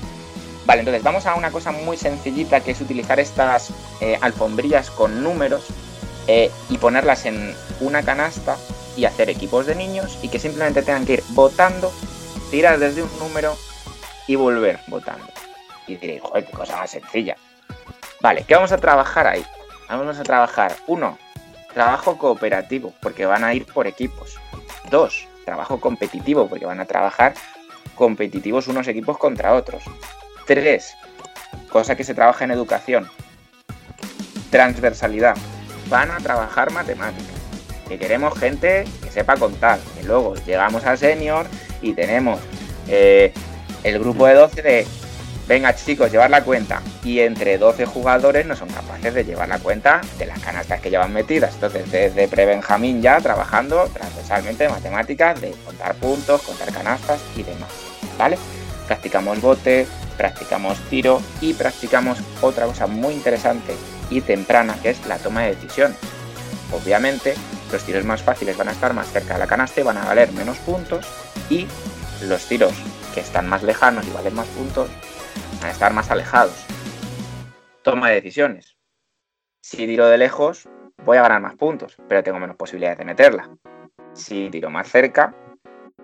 [0.65, 5.23] Vale, entonces vamos a una cosa muy sencillita que es utilizar estas eh, alfombrillas con
[5.23, 5.67] números
[6.27, 8.57] eh, y ponerlas en una canasta
[8.97, 11.93] y hacer equipos de niños y que simplemente tengan que ir votando,
[12.51, 13.55] tirar desde un número
[14.27, 15.27] y volver votando.
[15.87, 17.37] Y diréis, joder, qué cosa más sencilla.
[18.23, 19.45] Vale, ¿qué vamos a trabajar ahí?
[19.87, 21.19] Vamos a trabajar, uno,
[21.73, 24.39] trabajo cooperativo, porque van a ir por equipos.
[24.91, 27.35] Dos, trabajo competitivo, porque van a trabajar
[27.95, 29.83] competitivos unos equipos contra otros.
[30.47, 30.95] Tres,
[31.71, 33.09] cosa que se trabaja en educación,
[34.51, 35.37] transversalidad.
[35.89, 37.35] Van a trabajar matemáticas.
[37.89, 39.81] Que queremos gente que sepa contar.
[39.97, 41.47] Que luego llegamos al senior
[41.83, 42.41] y tenemos
[42.89, 43.33] eh,
[43.83, 44.87] el grupo de 12 de,
[45.51, 46.81] venga chicos, llevar la cuenta.
[47.03, 50.91] Y entre 12 jugadores no son capaces de llevar la cuenta de las canastas que
[50.91, 51.55] llevan metidas.
[51.55, 57.69] Entonces, desde pre-Benjamín ya trabajando transversalmente de matemáticas, de contar puntos, contar canastas y demás.
[58.17, 58.39] ¿Vale?
[58.87, 63.75] Practicamos bote, practicamos tiro y practicamos otra cosa muy interesante
[64.09, 65.97] y temprana que es la toma de decisiones.
[66.73, 67.35] Obviamente,
[67.73, 70.05] los tiros más fáciles van a estar más cerca de la canasta y van a
[70.05, 71.05] valer menos puntos
[71.49, 71.67] y
[72.23, 72.73] los tiros
[73.13, 74.89] que están más lejanos y valen más puntos
[75.63, 76.65] a estar más alejados.
[77.83, 78.77] Toma de decisiones.
[79.63, 80.69] Si tiro de lejos,
[81.05, 83.51] voy a ganar más puntos, pero tengo menos posibilidades de meterla.
[84.15, 85.35] Si tiro más cerca,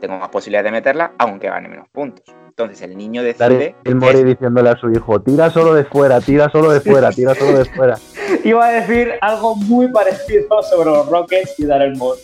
[0.00, 2.24] tengo más posibilidades de meterla, aunque gane menos puntos.
[2.48, 3.74] Entonces el niño decide.
[3.84, 7.10] el Mori es- diciéndole a su hijo: tira solo de fuera, tira solo de fuera,
[7.12, 7.98] tira solo de fuera.
[8.44, 12.16] Iba a decir algo muy parecido sobre los Rockets y dar el mod.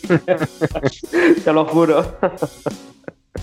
[1.45, 2.17] Te lo juro.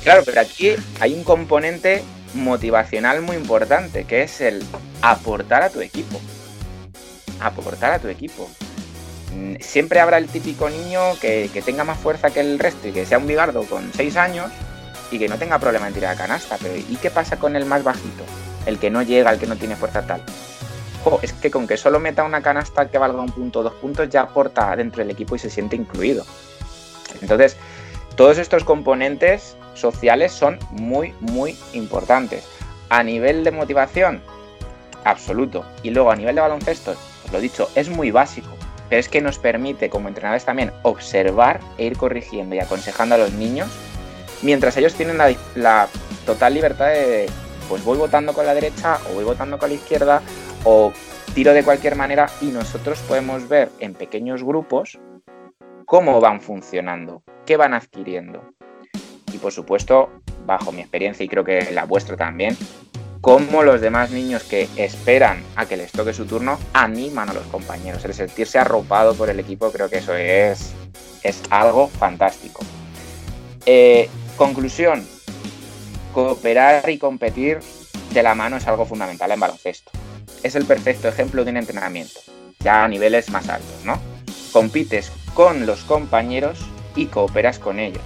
[0.04, 2.04] Claro, pero aquí hay un componente
[2.34, 4.64] motivacional muy importante, que es el
[5.02, 6.20] aportar a tu equipo.
[7.40, 8.50] Aportar a tu equipo.
[9.34, 12.92] Mm, Siempre habrá el típico niño que, que tenga más fuerza que el resto y
[12.92, 14.52] que sea un bigardo con 6 años
[15.12, 16.58] y que no tenga problema en tirar a canasta.
[16.62, 18.24] Pero ¿y qué pasa con el más bajito?
[18.66, 20.24] El que no llega, el que no tiene fuerza tal.
[21.04, 23.74] Jo, es que con que solo meta una canasta que valga un punto o dos
[23.76, 26.26] puntos ya aporta dentro del equipo y se siente incluido.
[27.22, 27.56] Entonces,
[28.16, 32.48] todos estos componentes sociales son muy, muy importantes.
[32.90, 34.22] A nivel de motivación,
[35.04, 35.66] absoluto.
[35.84, 36.96] Y luego a nivel de baloncesto,
[37.26, 38.50] os lo dicho, es muy básico.
[38.90, 43.20] Pero es que nos permite, como entrenadores también, observar e ir corrigiendo y aconsejando a
[43.20, 43.70] los niños,
[44.42, 45.88] mientras ellos tienen la, la
[46.26, 47.28] total libertad de,
[47.68, 50.22] pues voy votando con la derecha o voy votando con la izquierda
[50.64, 50.92] o
[51.34, 55.00] tiro de cualquier manera y nosotros podemos ver en pequeños grupos
[55.86, 58.42] cómo van funcionando, qué van adquiriendo.
[59.34, 60.10] Y por supuesto,
[60.46, 62.58] bajo mi experiencia y creo que la vuestra también,
[63.22, 67.46] cómo los demás niños que esperan a que les toque su turno animan a los
[67.48, 68.04] compañeros.
[68.06, 70.74] El sentirse arropado por el equipo creo que eso es,
[71.24, 72.64] es algo fantástico.
[73.66, 75.06] Eh, conclusión,
[76.14, 77.60] cooperar y competir
[78.14, 79.92] de la mano es algo fundamental en baloncesto.
[80.42, 82.22] Es el perfecto ejemplo de un entrenamiento,
[82.60, 84.00] ya a niveles más altos, ¿no?
[84.54, 86.60] Compites con los compañeros
[86.96, 88.04] y cooperas con ellos.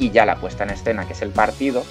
[0.00, 1.84] Y ya la puesta en escena, que es el partido,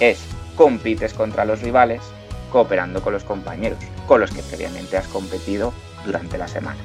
[0.00, 0.18] es
[0.56, 2.02] compites contra los rivales
[2.50, 5.72] cooperando con los compañeros, con los que previamente has competido
[6.04, 6.80] durante la semana.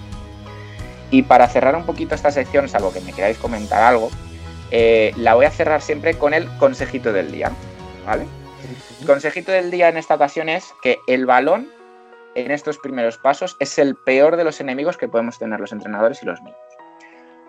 [1.11, 4.09] Y para cerrar un poquito esta sección, salvo que me queráis comentar algo,
[4.71, 7.51] eh, la voy a cerrar siempre con el consejito del día,
[8.05, 8.25] ¿vale?
[8.99, 11.69] El consejito del día en esta ocasión es que el balón
[12.36, 16.21] en estos primeros pasos es el peor de los enemigos que podemos tener los entrenadores
[16.21, 16.66] y los niños.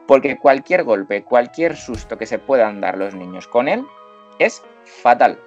[0.08, 3.84] Porque cualquier golpe, cualquier susto que se puedan dar los niños con él
[4.38, 4.64] es
[5.02, 5.38] fatal,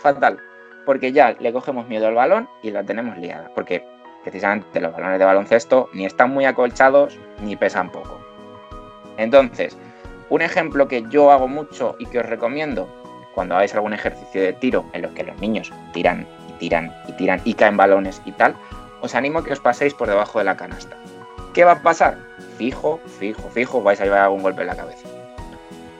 [0.00, 0.40] fatal.
[0.86, 3.52] Porque ya le cogemos miedo al balón y la tenemos liada.
[3.54, 3.84] Porque
[4.24, 8.18] precisamente los balones de baloncesto ni están muy acolchados ni pesan poco.
[9.18, 9.76] Entonces,
[10.30, 12.88] un ejemplo que yo hago mucho y que os recomiendo
[13.34, 17.12] cuando hagáis algún ejercicio de tiro en los que los niños tiran y tiran y
[17.12, 18.56] tiran y caen balones y tal,
[19.02, 20.96] os animo a que os paséis por debajo de la canasta.
[21.52, 22.16] ¿Qué va a pasar?
[22.58, 25.08] Fijo, fijo, fijo, vais a llevar algún golpe en la cabeza.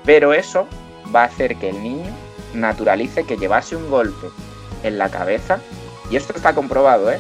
[0.05, 0.67] Pero eso
[1.15, 2.11] va a hacer que el niño
[2.55, 4.29] naturalice que llevarse un golpe
[4.83, 5.59] en la cabeza,
[6.11, 7.19] y esto está comprobado, ¿eh?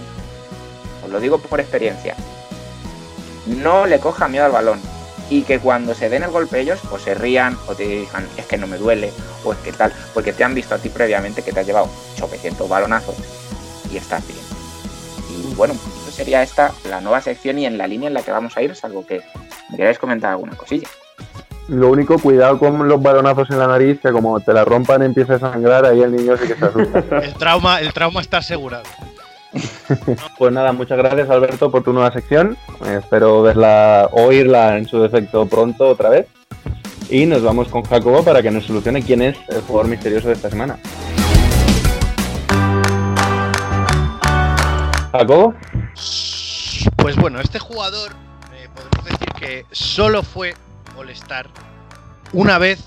[1.04, 2.14] Os lo digo por experiencia.
[3.46, 4.80] No le coja miedo al balón.
[5.28, 8.46] y que cuando se den el golpe ellos o se rían o te digan es
[8.46, 9.12] que no me duele
[9.44, 11.88] o es que tal, porque te han visto a ti previamente que te has llevado
[12.22, 13.16] 800 balonazos
[13.90, 14.40] y estás bien.
[15.30, 15.74] Y bueno,
[16.16, 18.74] sería esta la nueva sección y en la línea en la que vamos a ir,
[18.74, 19.20] salvo que
[19.70, 20.88] me queráis comentar alguna cosilla.
[21.68, 25.34] Lo único, cuidado con los balonazos en la nariz, que como te la rompan empieza
[25.34, 27.18] a sangrar, ahí el niño sí que se asusta.
[27.22, 28.84] El trauma, el trauma está asegurado.
[30.38, 32.56] pues nada, muchas gracias Alberto por tu nueva sección.
[32.86, 36.26] Eh, espero verla, oírla en su defecto pronto otra vez.
[37.10, 40.34] Y nos vamos con Jacobo para que nos solucione quién es el jugador misterioso de
[40.34, 40.78] esta semana.
[45.12, 45.54] Jacobo.
[46.96, 48.12] Pues bueno, este jugador
[48.54, 50.54] eh, podemos decir que solo fue
[50.96, 51.48] All-Star
[52.32, 52.80] una vez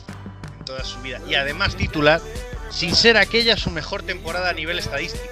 [0.59, 2.21] en toda su vida y además titular
[2.69, 5.23] sin ser aquella su mejor temporada a nivel estadístico.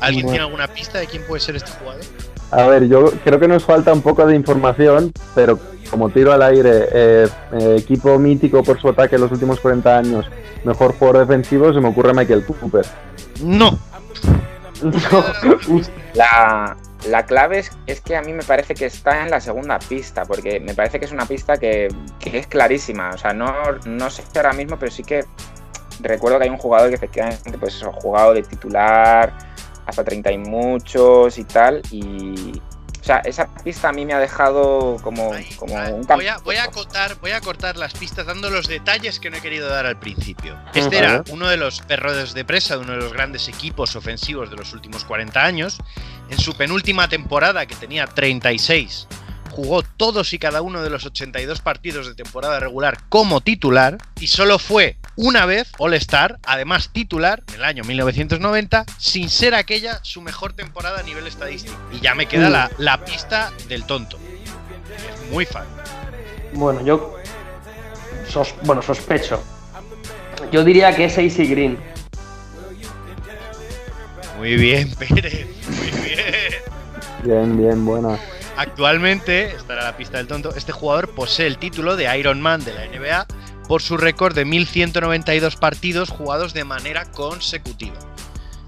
[0.00, 0.30] ¿Alguien Bueno.
[0.30, 2.02] tiene alguna pista de quién puede ser este jugador?
[2.50, 5.58] A ver, yo creo que nos falta un poco de información, pero
[5.90, 9.98] como tiro al aire, eh, eh, equipo mítico por su ataque en los últimos 40
[9.98, 10.26] años,
[10.64, 12.84] mejor jugador defensivo, se me ocurre Michael Cooper.
[13.42, 13.78] No.
[16.14, 16.76] La,
[17.08, 20.24] la clave es, es que a mí me parece que está en la segunda pista,
[20.24, 23.10] porque me parece que es una pista que, que es clarísima.
[23.10, 23.52] O sea, no,
[23.86, 25.24] no sé ahora mismo, pero sí que
[26.00, 29.36] recuerdo que hay un jugador que efectivamente pues ha jugado de titular
[29.86, 31.82] hasta 30 y muchos y tal.
[31.90, 32.60] Y.
[33.10, 35.94] Sea, esa pista a mí me ha dejado como, Ahí, como vale.
[35.94, 39.30] un voy, a, voy a acotar, voy a cortar las pistas dando los detalles que
[39.30, 40.56] no he querido dar al principio.
[40.74, 44.48] Este era uno de los perros de presa de uno de los grandes equipos ofensivos
[44.48, 45.78] de los últimos 40 años.
[46.28, 49.08] En su penúltima temporada, que tenía 36,
[49.50, 54.28] jugó todos y cada uno de los 82 partidos de temporada regular como titular y
[54.28, 60.22] solo fue una vez All-Star, además titular, en el año 1990, sin ser aquella su
[60.22, 61.76] mejor temporada a nivel estadístico.
[61.92, 64.16] Y ya me queda la, la pista del tonto.
[64.16, 65.66] Es muy fan.
[66.54, 67.16] Bueno, yo
[68.28, 69.42] sos- bueno, sospecho.
[70.50, 71.78] Yo diría que es AC Green.
[74.38, 75.46] Muy bien, Pérez.
[75.68, 76.24] Muy bien.
[77.24, 78.18] Bien, bien, buena.
[78.56, 82.64] Actualmente, esta era la pista del tonto, este jugador posee el título de Iron Man
[82.64, 83.26] de la NBA
[83.70, 87.94] por su récord de 1192 partidos jugados de manera consecutiva.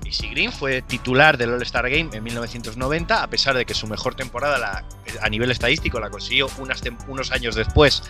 [0.06, 4.14] AC Green fue titular del All-Star Game en 1990, a pesar de que su mejor
[4.14, 4.84] temporada la-
[5.20, 8.04] a nivel estadístico la consiguió unas unos años después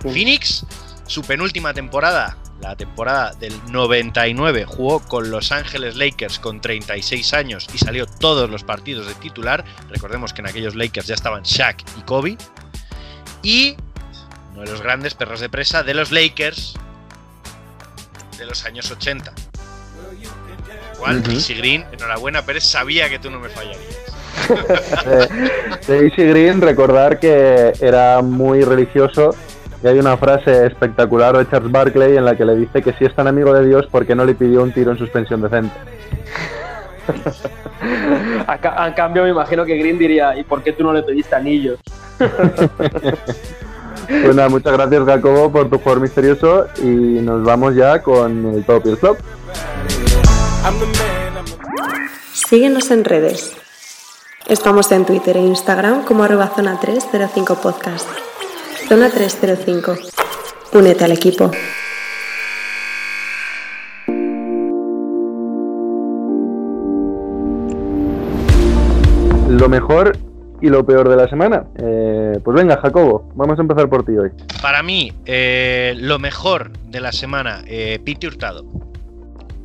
[0.00, 0.08] Sí.
[0.08, 0.64] Phoenix.
[1.08, 7.66] Su penúltima temporada, la temporada del 99, jugó con Los Ángeles Lakers con 36 años
[7.74, 9.64] y salió todos los partidos de titular.
[9.90, 12.38] Recordemos que en aquellos Lakers ya estaban Shaq y Kobe.
[13.42, 13.74] Y
[14.56, 16.74] uno de los grandes perros de presa de los Lakers
[18.38, 19.32] de los años 80.
[20.94, 21.30] Igual, Ujú.
[21.32, 23.80] Easy Green, enhorabuena, Pérez, sabía que tú no me fallarías.
[25.04, 29.34] De, de Easy Green, recordar que era muy religioso
[29.82, 33.04] y hay una frase espectacular de Charles Barkley en la que le dice que si
[33.04, 35.74] es tan amigo de Dios, ¿por qué no le pidió un tiro en suspensión decente?
[38.46, 41.02] A, ca- a cambio, me imagino que Green diría: ¿y por qué tú no le
[41.02, 41.78] pediste anillos?
[44.06, 48.64] Pues nada, muchas gracias Jacobo por tu jugador misterioso y nos vamos ya con el
[48.64, 49.18] top y el flop.
[52.32, 53.52] Síguenos en redes.
[54.46, 58.08] Estamos en Twitter e Instagram como arroba zona 305 podcast.
[58.88, 59.96] Zona 305.
[60.72, 61.50] Únete al equipo.
[69.48, 70.16] Lo mejor
[70.60, 71.64] y lo peor de la semana.
[71.76, 74.30] Eh, pues venga, Jacobo, vamos a empezar por ti hoy.
[74.62, 78.64] Para mí, eh, lo mejor de la semana, eh, Pete Hurtado.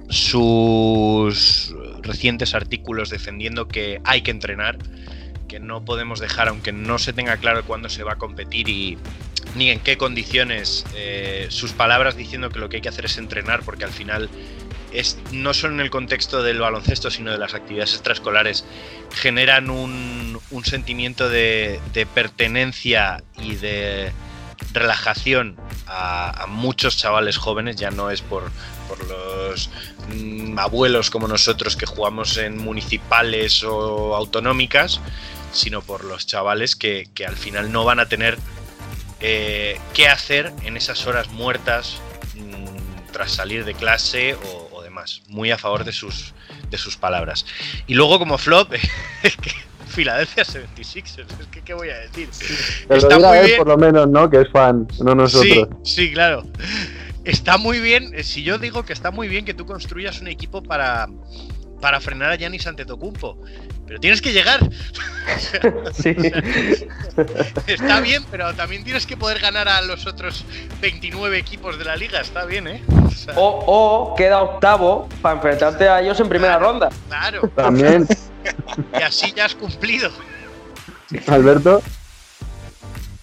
[0.10, 4.78] Sus recientes artículos defendiendo que hay que entrenar,
[5.48, 8.98] que no podemos dejar, aunque no se tenga claro cuándo se va a competir y
[9.56, 13.18] ni en qué condiciones, eh, sus palabras diciendo que lo que hay que hacer es
[13.18, 14.30] entrenar, porque al final
[15.32, 18.66] no solo en el contexto del baloncesto, sino de las actividades extraescolares,
[19.14, 21.80] generan un, sentimiento de,
[22.14, 24.12] pertenencia y de
[24.74, 28.52] relajación a, muchos chavales jóvenes, ya no es por,
[29.08, 29.70] los
[30.14, 35.00] mm, abuelos como nosotros que jugamos en municipales o autonómicas,
[35.54, 38.38] sino por los chavales que, que al final no van a tener
[39.24, 41.98] eh, qué hacer en esas horas muertas
[42.34, 44.71] mm, tras salir de clase o,
[45.28, 46.34] Muy a favor de sus,
[46.70, 47.46] de sus palabras.
[47.88, 48.74] Y luego como flop,
[49.24, 49.52] es que
[49.94, 52.30] Philadelphia 76ers, es que qué voy a decir.
[52.90, 54.30] Lo dirá él por lo menos, ¿no?
[54.30, 55.68] Que es fan, no nosotros.
[55.84, 56.44] Sí, sí, claro.
[57.24, 60.28] Está muy bien, eh, si yo digo que está muy bien que tú construyas un
[60.28, 61.08] equipo para,
[61.82, 63.38] para frenar a Giannis Antetokounmpo.
[63.88, 64.60] Pero tienes que llegar.
[65.94, 66.10] Sí.
[67.68, 70.46] Está bien, pero también tienes que poder ganar a los otros
[70.82, 72.22] 29 equipos de la liga.
[72.22, 72.82] Está bien, ¿eh?
[73.06, 76.90] O sea, O, o queda octavo para enfrentarte a ellos en primera ronda.
[77.08, 77.48] Claro.
[77.56, 78.08] También,
[79.00, 80.10] Y así ya has cumplido.
[81.28, 81.82] Alberto.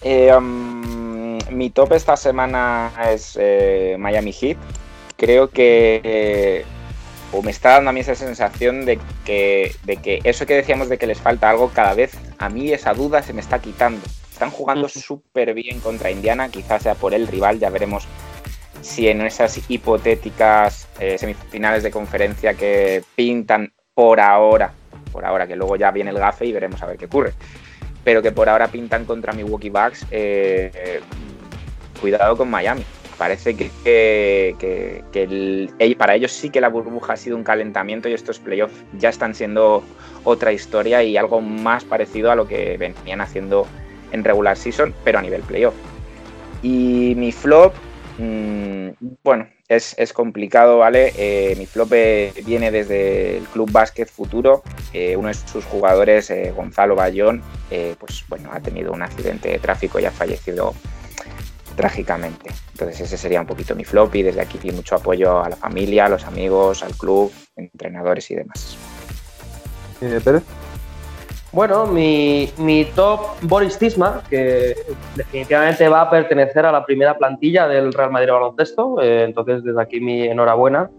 [0.01, 4.57] Eh, um, mi top esta semana es eh, Miami Heat.
[5.17, 6.65] Creo que, eh,
[7.31, 10.89] o me está dando a mí esa sensación de que, de que eso que decíamos
[10.89, 14.05] de que les falta algo, cada vez a mí esa duda se me está quitando.
[14.31, 18.07] Están jugando súper bien contra Indiana, quizás sea por el rival, ya veremos
[18.81, 24.71] si en esas hipotéticas eh, semifinales de conferencia que pintan por ahora,
[25.11, 27.33] por ahora, que luego ya viene el gafe y veremos a ver qué ocurre
[28.03, 30.99] pero que por ahora pintan contra Milwaukee Bucks, eh, eh,
[31.99, 32.83] cuidado con Miami.
[33.19, 38.13] Parece que, que- que- para ellos sí que la burbuja ha sido un calentamiento y
[38.13, 39.83] estos playoffs ya están siendo
[40.23, 43.67] otra historia y algo más parecido a lo que venían haciendo
[44.13, 45.75] en regular season, pero a nivel playoff.
[46.63, 47.73] Y mi flop,
[48.19, 48.89] mm,
[49.23, 51.13] bueno, es, es complicado, ¿vale?
[51.17, 54.63] Eh, mi flop eh, viene desde el Club Básquet Futuro.
[54.93, 57.43] Eh, uno de sus jugadores, eh, Gonzalo Bayón,
[57.99, 60.73] pues bueno, ha tenido un accidente de tráfico y ha fallecido
[61.79, 62.51] trágicamente.
[62.73, 66.07] Entonces ese sería un poquito mi flop y desde aquí mucho apoyo a la familia,
[66.07, 68.77] a los amigos, al club, entrenadores y demás.
[70.01, 70.43] Eh, Pérez.
[71.53, 74.75] Bueno, mi, mi top Boris Tisma, que
[75.15, 79.01] definitivamente va a pertenecer a la primera plantilla del Real Madrid Baloncesto.
[79.01, 80.89] eh, entonces, desde aquí mi enhorabuena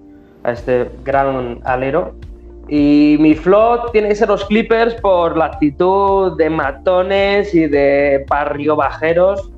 [0.45, 2.14] a este gran alero.
[2.70, 8.24] Y mi flop tiene que ser los Clippers por la actitud de matones y de
[8.31, 9.51] barrio bajeros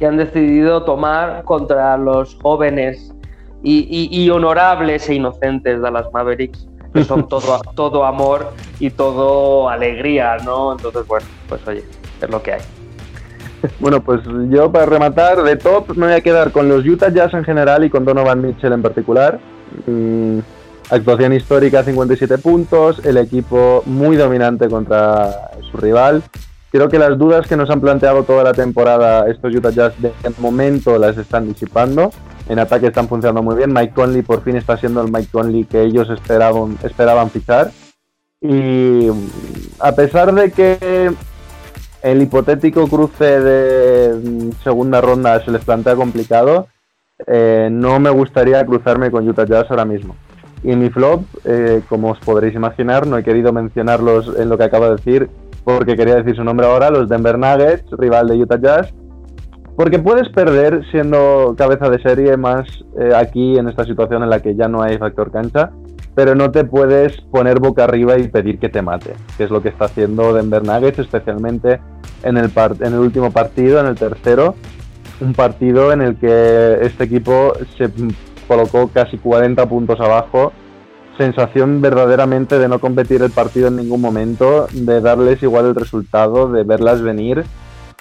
[0.00, 3.12] que han decidido tomar contra los jóvenes
[3.62, 8.88] y, y- y honorables e inocentes de las Mavericks, que son todo, todo amor y
[8.88, 10.72] todo alegría, ¿no?
[10.72, 11.84] Entonces, bueno, pues oye,
[12.22, 12.60] es lo que hay.
[13.78, 17.34] Bueno, pues yo para rematar, de top me voy a quedar con los Utah Jazz
[17.34, 19.38] en general y con Donovan Mitchell en particular.
[19.86, 20.38] Mm,
[20.90, 26.22] actuación histórica, 57 puntos, el equipo muy dominante contra su rival.
[26.70, 30.12] Creo que las dudas que nos han planteado toda la temporada estos Utah Jazz de
[30.38, 32.12] momento las están disipando.
[32.48, 33.72] En ataque están funcionando muy bien.
[33.72, 37.72] Mike Conley por fin está siendo el Mike Conley que ellos esperaban, esperaban fichar.
[38.40, 39.28] Y mm,
[39.80, 41.10] a pesar de que
[42.02, 46.68] el hipotético cruce de mm, segunda ronda se les plantea complicado,
[47.26, 50.14] eh, no me gustaría cruzarme con Utah Jazz ahora mismo.
[50.62, 54.64] Y mi flop, eh, como os podréis imaginar, no he querido mencionarlos en lo que
[54.64, 55.30] acabo de decir
[55.76, 58.92] porque quería decir su nombre ahora, los Denver Nuggets, rival de Utah Jazz.
[59.76, 62.66] Porque puedes perder siendo cabeza de serie más
[62.98, 65.70] eh, aquí en esta situación en la que ya no hay factor cancha,
[66.14, 69.62] pero no te puedes poner boca arriba y pedir que te mate, que es lo
[69.62, 71.80] que está haciendo Denver Nuggets, especialmente
[72.22, 72.50] en el,
[72.80, 74.54] en el último partido, en el tercero,
[75.20, 77.90] un partido en el que este equipo se
[78.46, 80.52] colocó casi 40 puntos abajo.
[81.20, 86.50] Sensación verdaderamente de no competir el partido en ningún momento, de darles igual el resultado,
[86.50, 87.44] de verlas venir,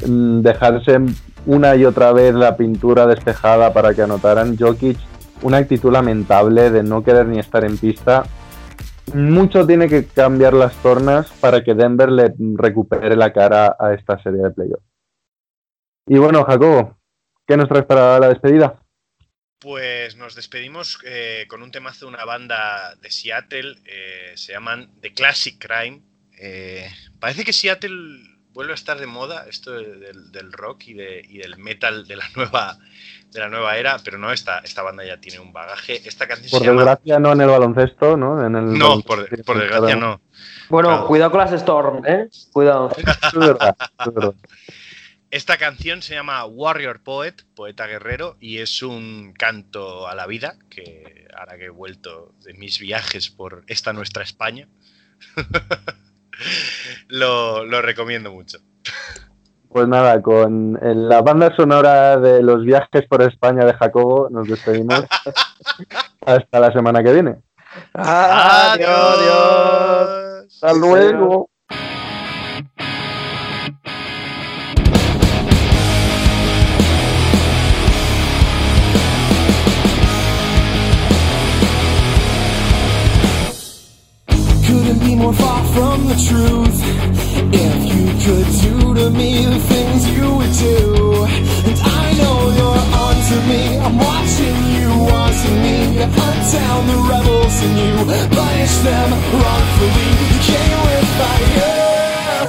[0.08, 0.98] mm, dejarse
[1.46, 4.56] una y otra vez la pintura despejada para que anotaran.
[4.58, 4.98] Jokic,
[5.42, 8.24] una actitud lamentable de no querer ni estar en pista.
[9.14, 14.18] Mucho tiene que cambiar las tornas para que Denver le recupere la cara a esta
[14.24, 14.86] serie de playoffs.
[16.08, 16.96] Y bueno, Jacobo,
[17.46, 18.80] ¿qué nos traes para la despedida?
[19.60, 24.90] Pues nos despedimos eh, con un temazo de una banda de Seattle, eh, se llaman
[25.02, 26.02] The Classic Crime.
[26.38, 26.90] Eh,
[27.20, 28.22] parece que Seattle
[28.54, 32.08] vuelve a estar de moda, esto de- del, del rock y, de- y del metal
[32.08, 32.78] de la nueva
[33.32, 36.02] de la nueva era, pero no, esta, esta banda ya tiene un bagaje.
[36.08, 36.82] Esta canción Por se llama...
[36.82, 38.44] desgracia, no en el baloncesto, ¿no?
[38.44, 40.20] En el No, baloncesto por, desgracia no.
[40.70, 41.06] Bueno, Claro.
[41.08, 42.28] cuidado con las Storm, ¿eh?
[42.54, 42.90] Cuidado.
[42.98, 44.34] Es verdad, es verdad.
[45.32, 50.56] Esta canción se llama Warrior Poet, poeta guerrero, y es un canto a la vida,
[50.72, 54.68] que ahora que he vuelto de mis viajes por esta nuestra España,
[57.08, 58.58] lo, lo recomiendo mucho.
[59.70, 65.06] Pues nada, con la banda sonora de los viajes por España de Jacobo, nos despedimos.
[66.26, 67.36] Hasta la semana que viene.
[67.94, 70.54] Adiós, adiós.
[70.56, 71.52] Hasta luego.
[85.20, 86.80] More far from the truth.
[87.52, 91.26] If you could do to me the things you would do,
[91.68, 93.64] and I know you're onto me.
[93.84, 97.96] I'm watching you, watching me hunt down the rebels in you,
[98.32, 100.10] punish them wrongfully.
[100.32, 102.48] You came with fire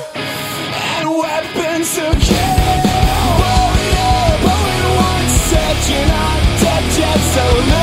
[0.94, 2.86] and weapons to kill.
[3.42, 6.08] Warrior, but we weren't such an
[6.62, 7.79] dead yet, so.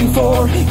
[0.00, 0.69] looking for.